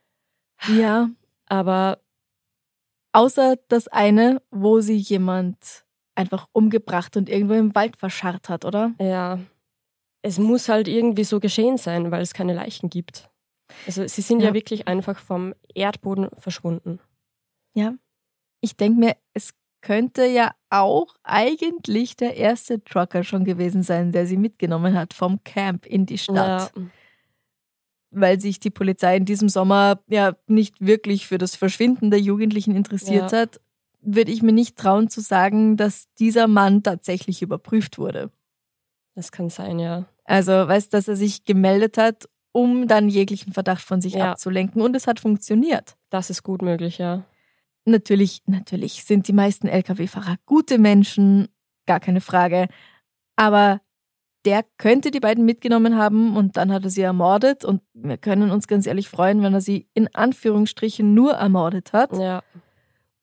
[0.67, 1.09] Ja.
[1.45, 1.99] Aber
[3.11, 8.91] außer das eine, wo sie jemand einfach umgebracht und irgendwo im Wald verscharrt hat, oder?
[8.99, 9.39] Ja.
[10.21, 13.29] Es muss halt irgendwie so geschehen sein, weil es keine Leichen gibt.
[13.85, 16.99] Also sie sind ja, ja wirklich einfach vom Erdboden verschwunden.
[17.73, 17.93] Ja.
[18.61, 24.25] Ich denke mir, es könnte ja auch eigentlich der erste Trucker schon gewesen sein, der
[24.25, 26.71] sie mitgenommen hat vom Camp in die Stadt.
[26.75, 26.83] Ja.
[28.11, 32.75] Weil sich die Polizei in diesem Sommer ja nicht wirklich für das Verschwinden der Jugendlichen
[32.75, 33.39] interessiert ja.
[33.39, 33.61] hat,
[34.01, 38.31] würde ich mir nicht trauen zu sagen, dass dieser Mann tatsächlich überprüft wurde.
[39.15, 40.05] Das kann sein, ja.
[40.23, 44.31] Also, weißt du, dass er sich gemeldet hat um dann jeglichen Verdacht von sich ja.
[44.31, 44.81] abzulenken.
[44.81, 45.95] Und es hat funktioniert.
[46.09, 47.23] Das ist gut möglich, ja.
[47.85, 51.47] Natürlich, natürlich sind die meisten Lkw-Fahrer gute Menschen,
[51.85, 52.67] gar keine Frage.
[53.35, 53.81] Aber
[54.45, 58.51] der könnte die beiden mitgenommen haben und dann hat er sie ermordet und wir können
[58.51, 62.15] uns ganz ehrlich freuen, wenn er sie in Anführungsstrichen nur ermordet hat.
[62.17, 62.41] Ja.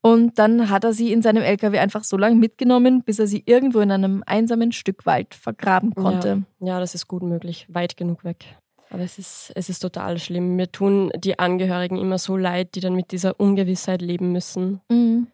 [0.02, 3.42] Und dann hat er sie in seinem LKW einfach so lange mitgenommen, bis er sie
[3.44, 6.44] irgendwo in einem einsamen Stück Wald vergraben konnte.
[6.60, 8.44] Ja, ja das ist gut möglich, weit genug weg.
[8.90, 10.56] Aber es ist, es ist total schlimm.
[10.56, 14.80] Mir tun die Angehörigen immer so leid, die dann mit dieser Ungewissheit leben müssen.
[14.88, 15.26] Mhm.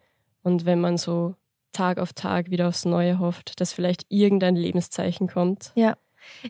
[0.42, 1.34] Und wenn man so
[1.72, 5.72] Tag auf Tag wieder aufs Neue hofft, dass vielleicht irgendein Lebenszeichen kommt.
[5.74, 5.96] Ja.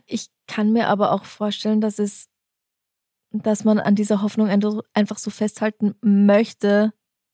[0.05, 2.29] Ich kann mir aber auch vorstellen, dass es,
[3.31, 4.49] dass man an dieser Hoffnung
[4.93, 6.93] einfach so festhalten möchte.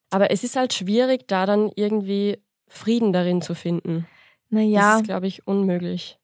[0.09, 4.07] Aber es ist halt schwierig, da dann irgendwie Frieden darin zu finden.
[4.49, 4.91] Naja.
[4.93, 6.18] Das ist, glaube ich, unmöglich.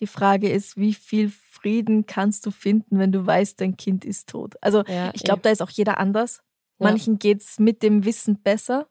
[0.00, 4.28] Die Frage ist, wie viel Frieden kannst du finden, wenn du weißt, dein Kind ist
[4.28, 4.54] tot?
[4.60, 6.42] Also Ja, ich glaube, da ist auch jeder anders.
[6.78, 6.88] Ja.
[6.90, 8.88] Manchen geht's mit dem Wissen besser,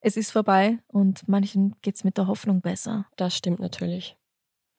[0.00, 3.06] es ist vorbei, und manchen geht's mit der Hoffnung besser.
[3.16, 4.16] Das stimmt natürlich.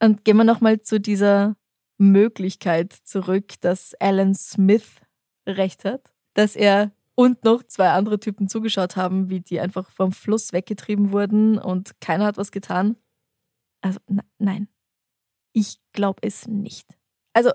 [0.02, 1.56] Und gehen wir nochmal zu dieser
[1.96, 5.00] Möglichkeit zurück, dass Alan Smith
[5.48, 10.12] recht hat, dass er und noch zwei andere Typen zugeschaut haben, wie die einfach vom
[10.12, 12.96] Fluss weggetrieben wurden und keiner hat was getan.
[13.80, 14.68] Also ne- nein,
[15.54, 16.86] ich glaube es nicht.
[17.32, 17.50] Also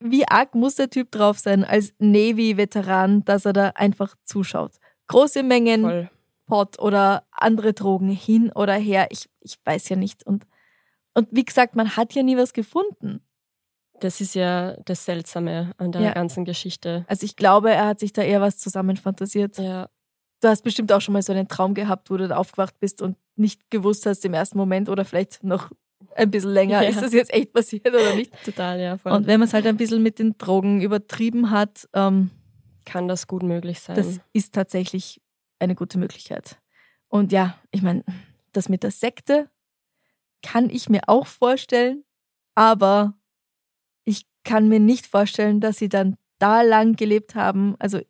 [0.00, 4.72] wie arg muss der Typ drauf sein als Navy-Veteran, dass er da einfach zuschaut?
[5.06, 6.10] Große Mengen Voll.
[6.46, 9.08] Pot oder andere Drogen hin oder her.
[9.10, 10.24] Ich, ich weiß ja nicht.
[10.24, 10.46] Und,
[11.14, 13.20] und wie gesagt, man hat ja nie was gefunden.
[14.00, 16.12] Das ist ja das Seltsame an der Ja.
[16.12, 17.04] ganzen Geschichte.
[17.08, 19.58] Also ich glaube, er hat sich da eher was zusammenfantasiert.
[19.58, 19.88] Ja,
[20.40, 23.02] Du hast bestimmt auch schon mal so einen Traum gehabt, wo du da aufgewacht bist
[23.02, 25.72] und nicht gewusst hast im ersten Moment oder vielleicht noch
[26.14, 26.88] ein bisschen länger, Ja.
[26.88, 28.32] ist das jetzt echt passiert oder nicht?
[28.44, 28.96] total, ja.
[28.98, 29.12] Voll.
[29.12, 32.30] Und wenn man es halt ein bisschen mit den Drogen übertrieben hat, ähm,
[32.84, 33.96] Kann das gut möglich sein.
[33.96, 35.20] das ist tatsächlich
[35.58, 36.58] eine gute Möglichkeit.
[37.08, 38.04] Und ja, ich meine,
[38.52, 39.48] das mit der Sekte
[40.42, 42.04] kann ich mir auch vorstellen,
[42.54, 43.14] aber
[44.04, 47.74] ich kann mir nicht vorstellen, dass sie dann da lang gelebt haben.
[47.78, 48.00] Also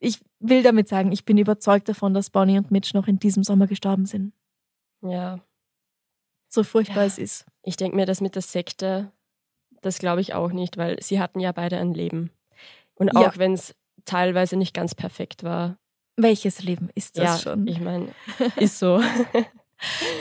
[0.00, 3.42] ich will damit sagen, ich bin überzeugt davon, dass Bonnie und Mitch noch in diesem
[3.44, 4.32] Sommer gestorben sind.
[5.02, 5.40] ja.
[6.48, 7.06] So furchtbar Ja.
[7.06, 7.46] es ist.
[7.62, 9.12] Ich denke mir, das mit der Sekte,
[9.82, 12.30] das glaube ich auch nicht, weil sie hatten ja beide ein Leben.
[12.94, 13.28] Und Ja.
[13.28, 13.74] auch wenn es
[14.04, 15.78] teilweise nicht ganz perfekt war.
[16.16, 17.66] Welches Leben ist das ja, schon?
[17.68, 18.08] ich meine,
[18.56, 19.00] ist so.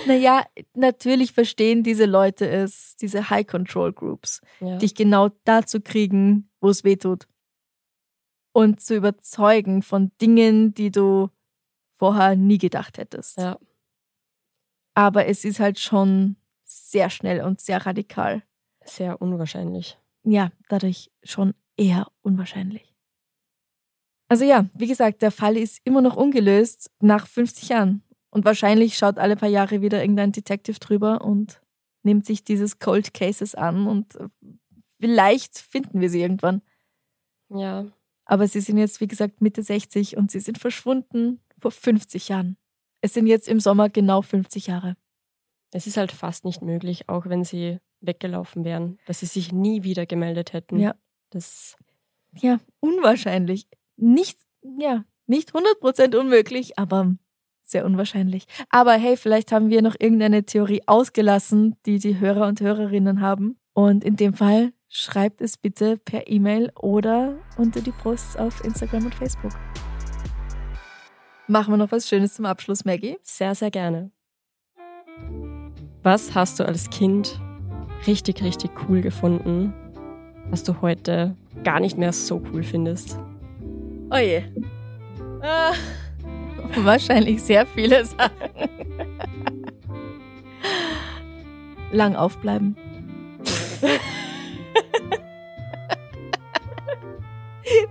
[0.05, 4.41] Naja, natürlich verstehen diese Leute es, diese High-Control-Groups.
[4.59, 4.77] ja.
[4.77, 7.27] dich genau dazu kriegen, wo es weh tut.
[8.53, 11.29] Und zu überzeugen von Dingen, die du
[11.97, 13.37] vorher nie gedacht hättest.
[13.37, 13.57] ja.
[14.97, 18.41] Aber es ist halt schon sehr schnell und sehr radikal.
[18.83, 19.99] Sehr unwahrscheinlich.
[20.23, 22.95] Ja, dadurch schon eher unwahrscheinlich.
[24.27, 28.01] Also ja, wie gesagt, der Fall ist immer noch ungelöst nach 50 Jahren.
[28.31, 31.61] Und wahrscheinlich schaut alle paar Jahre wieder irgendein Detective drüber und
[32.01, 34.29] nimmt sich dieses Cold Cases an und äh,
[34.99, 36.63] vielleicht finden wir sie irgendwann.
[37.49, 37.85] Ja,
[38.25, 42.57] Aber sie sind jetzt, wie gesagt, Mitte 60 und sie sind verschwunden vor 50 Jahren.
[43.01, 44.95] Es sind jetzt im Sommer genau 50 Jahre.
[45.73, 49.83] es ist halt fast nicht möglich, auch wenn sie weggelaufen wären, dass sie sich nie
[49.83, 50.79] wieder gemeldet hätten.
[50.79, 50.95] Ja.
[51.29, 51.75] Das,
[52.33, 53.67] Ja, unwahrscheinlich.
[53.97, 54.39] Nicht,
[54.79, 57.15] ja, nicht 100% unmöglich, aber
[57.63, 58.45] sehr unwahrscheinlich.
[58.69, 63.59] Aber hey, vielleicht haben wir noch irgendeine Theorie ausgelassen, die die Hörer und Hörerinnen haben.
[63.73, 69.05] Und in dem Fall schreibt es bitte per E-Mail oder unter die Posts auf Instagram
[69.05, 69.51] und Facebook.
[71.49, 73.17] Machen wir noch was Schönes zum Abschluss, Maggie?
[73.23, 74.11] sehr, sehr gerne.
[76.03, 77.39] Was hast du als Kind
[78.05, 79.73] richtig, richtig cool gefunden,
[80.49, 83.17] was du heute gar nicht mehr so cool findest?
[84.11, 84.43] Oh je.
[85.41, 85.71] Ah,
[86.75, 88.31] wahrscheinlich sehr viele Sachen.
[91.91, 92.75] Lang aufbleiben.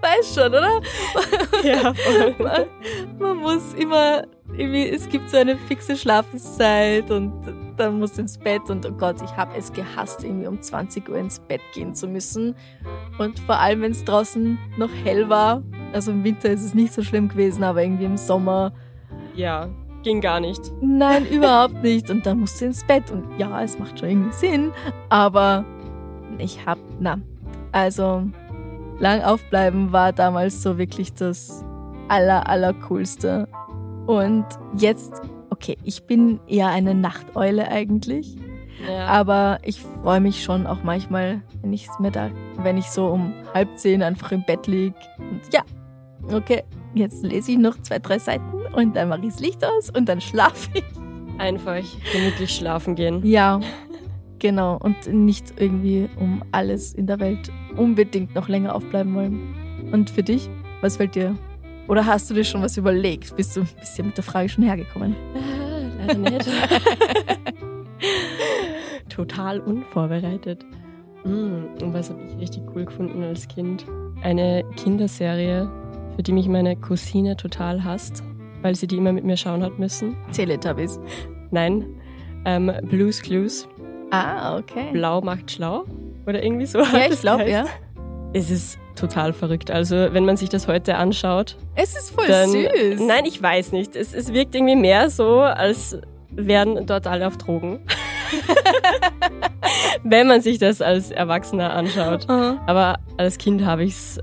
[0.01, 0.81] Weiß schon, oder?
[1.63, 2.67] Ja, voll.
[3.19, 4.25] Man, muss immer,
[4.57, 7.33] irgendwie, es gibt so eine fixe Schlafenszeit und
[7.77, 11.17] dann muss ins Bett und oh Gott, ich habe es gehasst, irgendwie um 20 Uhr
[11.19, 12.55] ins Bett gehen zu müssen.
[13.19, 15.63] Und vor allem, wenn es draußen noch hell war,
[15.93, 18.73] also im Winter ist es nicht so schlimm gewesen, aber irgendwie im Sommer,
[19.35, 19.69] Ja,
[20.03, 20.61] ging gar nicht.
[20.81, 22.11] nein, überhaupt nicht.
[22.11, 24.73] Und dann musst du ins Bett und ja, es macht schon irgendwie Sinn,
[25.09, 25.65] aber
[26.39, 27.19] ich hab, na,
[27.73, 28.23] also
[28.99, 31.63] lang aufbleiben war damals so wirklich das
[32.09, 33.49] aller, aller coolste.
[34.07, 34.45] Und
[34.77, 38.37] jetzt, okay, ich bin eher eine Nachteule eigentlich,
[38.89, 43.09] Ja, aber ich freue mich schon auch manchmal, wenn ich mir da, wenn ich so
[43.09, 45.63] um halb zehn einfach im Bett lieg und ja,
[46.33, 46.63] okay,
[46.95, 50.09] jetzt lese ich noch zwei, drei Seiten und dann mache ich das Licht aus und
[50.09, 50.85] dann schlafe ich.
[51.39, 51.83] einfach
[52.13, 53.25] gemütlich schlafen gehen.
[53.25, 53.61] Ja,
[54.39, 59.89] Genau, und nicht irgendwie um alles in der Welt unbedingt noch länger aufbleiben wollen.
[59.93, 60.51] Und für dich,
[60.83, 61.35] was fällt dir?
[61.89, 63.35] Oder hast du dir schon was überlegt?
[63.37, 65.15] Bist du ein bisschen mit der Frage schon hergekommen?
[65.35, 66.47] Ah, leider nicht.
[69.09, 70.65] Total unvorbereitet.
[71.25, 73.85] Und was habe ich richtig cool gefunden als Kind?
[74.23, 75.69] Eine Kinderserie,
[76.15, 78.23] für die mich meine Cousine total hasst,
[78.63, 80.17] weil sie die immer mit mir schauen hat müssen.
[80.33, 81.01] Teletubbies.
[81.51, 81.85] Nein,
[82.45, 83.69] ähm, Blues Clues.
[84.11, 84.91] Ah, okay.
[84.93, 85.85] Blau macht schlau.
[86.27, 86.81] Oder irgendwie so.
[86.81, 87.65] Ja, ich glaube, ja.
[88.37, 89.71] Es ist total verrückt.
[89.71, 92.51] Also, wenn man sich das heute anschaut, Es ist voll dann.
[92.51, 93.01] süß.
[93.01, 93.97] Nein, ich weiß nicht.
[93.97, 95.99] Es, es wirkt irgendwie mehr so, als
[96.31, 97.81] wären dort alle auf Drogen.
[100.05, 102.29] wenn man sich das als Erwachsener anschaut.
[102.29, 102.61] Aha.
[102.67, 104.21] Aber als Kind habe ich es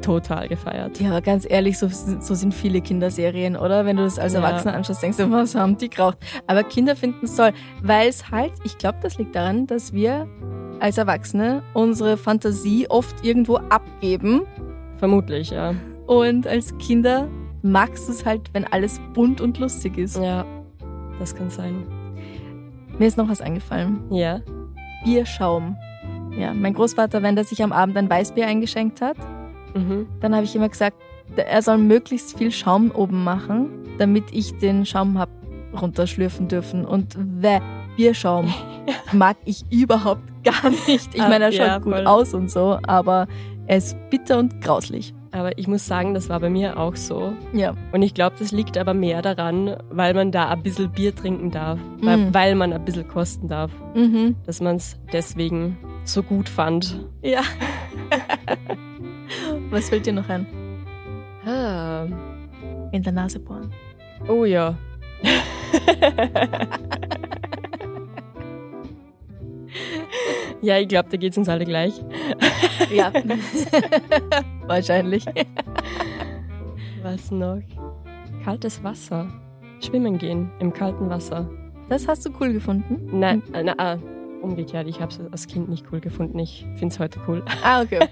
[0.00, 1.00] total gefeiert.
[1.00, 3.84] Ja, aber ganz ehrlich, so, so sind viele Kinderserien, oder?
[3.84, 4.40] Wenn du das als Ja.
[4.40, 6.18] Erwachsener anschaust, denkst du, was haben die geraucht?
[6.46, 7.52] Aber Kinder finden es toll,
[7.82, 10.28] weil es halt, ich glaube, das liegt daran, dass wir
[10.80, 14.42] als Erwachsene unsere Fantasie oft irgendwo abgeben
[14.98, 15.74] Vermutlich, ja.
[16.06, 17.28] und als Kinder
[17.62, 20.16] magst du es halt, wenn alles bunt und lustig ist.
[20.18, 20.44] Ja,
[21.18, 21.84] das kann sein.
[22.98, 24.00] Mir ist noch was eingefallen.
[24.10, 24.40] Ja.
[25.04, 25.76] Bierschaum.
[26.38, 29.16] Ja, mein Großvater, wenn der sich am Abend ein Weißbier eingeschenkt hat,
[29.74, 30.06] Mhm.
[30.20, 30.96] dann habe ich immer gesagt,
[31.36, 33.68] er soll möglichst viel Schaum oben machen,
[33.98, 35.28] damit ich den Schaum hab
[35.78, 36.84] runterschlürfen dürfen.
[36.86, 37.58] Und weh,
[37.96, 38.52] Bierschaum
[39.12, 41.14] mag ich überhaupt gar nicht.
[41.14, 43.26] Ich Ah, meine, er schaut ja, gut aus und so, aber
[43.66, 45.12] er ist bitter und grauslich.
[45.32, 47.34] Aber ich muss sagen, das war bei mir auch so.
[47.52, 47.74] Ja.
[47.92, 51.50] Und ich glaube, das liegt aber mehr daran, weil man da ein bisschen Bier trinken
[51.50, 51.78] darf.
[52.00, 52.34] Weil, Mm.
[52.34, 53.70] weil man ein bisschen kosten darf.
[53.94, 54.36] Mhm.
[54.46, 57.04] Dass man es deswegen so gut fand.
[57.22, 57.42] Ja.
[59.70, 60.46] Was fällt dir noch ein?
[61.44, 62.06] Ah.
[62.92, 63.70] In der Nase bohren.
[64.28, 64.74] Oh ja.
[70.62, 71.94] ja, ich glaube, da geht's uns alle gleich.
[72.92, 73.12] Ja.
[74.66, 75.24] Wahrscheinlich.
[77.02, 77.60] Was noch?
[78.44, 79.28] Kaltes Wasser.
[79.80, 81.48] Schwimmen gehen im kalten Wasser.
[81.88, 83.18] Das hast du cool gefunden?
[83.18, 83.98] Nein, äh, na, ah,
[84.42, 84.88] umgekehrt.
[84.88, 86.38] Ich habe es als Kind nicht cool gefunden.
[86.38, 87.44] Ich finde es heute cool.
[87.62, 88.00] Ah, okay.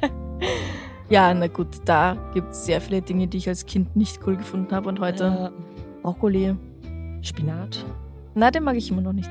[1.11, 4.37] Ja, na gut, da gibt es sehr viele Dinge, die ich als Kind nicht cool
[4.37, 5.53] gefunden habe und heute
[6.03, 6.47] Brokkoli.
[6.47, 6.55] Äh,
[7.21, 7.85] Spinat.
[8.35, 9.29] Na, den mag ich immer noch nicht.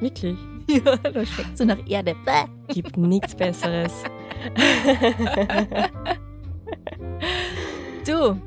[0.00, 0.36] Wirklich.
[0.68, 2.14] Ja, das schmeckt so nach Erde.
[2.24, 2.72] Bäh.
[2.72, 3.92] Gibt nichts Besseres.
[8.06, 8.40] Du,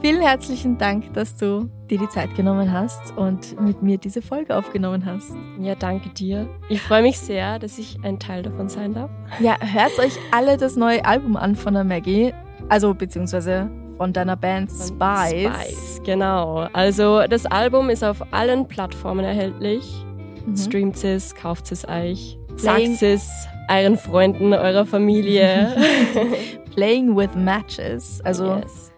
[0.00, 4.56] vielen herzlichen Dank, dass du dir die Zeit genommen hast und mit mir diese Folge
[4.56, 5.32] aufgenommen hast.
[5.60, 6.48] ja, danke dir.
[6.68, 9.10] Ich freue mich sehr, dass ich ein Teil davon sein darf.
[9.38, 12.32] Ja, hört euch alle das neue Album an von der Maggie,
[12.68, 15.54] also beziehungsweise von deiner Band Spice.
[15.54, 16.68] Spice, genau.
[16.72, 20.04] Also das Album ist auf allen Plattformen erhältlich.
[20.46, 20.56] Mhm.
[20.56, 23.28] Streamt es, kauft es euch, sagt es
[23.68, 25.74] euren Freunden, eurer Familie.
[26.74, 28.92] Playing with Matches, also yes.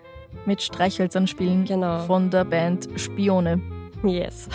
[0.46, 2.01] mit Streichhölzern spielen Genau.
[2.01, 3.61] von der Band Spione.
[4.03, 4.49] yes.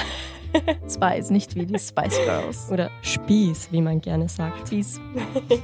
[0.88, 2.70] Spice, nicht wie die Spice Girls.
[2.72, 4.68] Oder Spieß, wie man gerne sagt.
[4.68, 5.02] Spieß.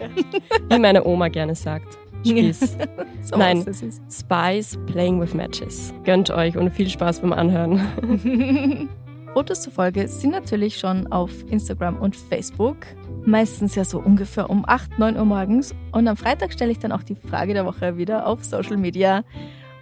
[0.69, 1.95] Wie meine Oma gerne sagt.
[2.25, 2.75] Spieß.
[3.21, 3.63] So Nein.
[4.11, 5.93] Spice Playing with Matches.
[6.05, 8.89] Gönnt euch und viel Spaß beim Anhören.
[9.34, 12.77] Fotos zur Folge sind natürlich schon auf Instagram und Facebook.
[13.25, 15.75] Meistens ja so ungefähr um 8, 9 Uhr morgens.
[15.91, 19.23] Und am Freitag stelle ich dann auch die Frage der Woche wieder auf Social Media.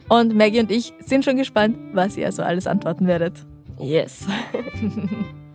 [0.09, 3.45] Und Maggie und ich sind schon gespannt, was ihr so alles antworten werdet.
[3.79, 4.27] Yes.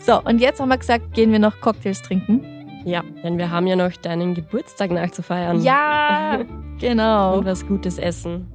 [0.05, 2.45] So, und jetzt haben wir gesagt, gehen wir noch Cocktails trinken.
[2.84, 5.62] Ja, denn wir haben ja noch deinen Geburtstag nachzufeiern.
[5.62, 6.40] Ja,
[6.80, 7.38] genau.
[7.38, 8.49] Und was Gutes essen.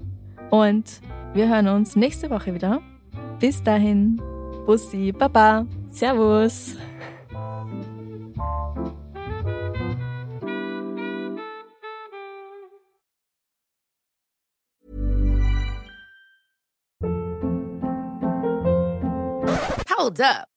[0.50, 1.00] Und
[1.34, 2.82] wir hören uns nächste Woche wieder.
[3.40, 4.22] Bis dahin,
[4.68, 5.66] Bussi, Baba.
[5.90, 6.76] Servus.
[19.88, 20.57] Hold up.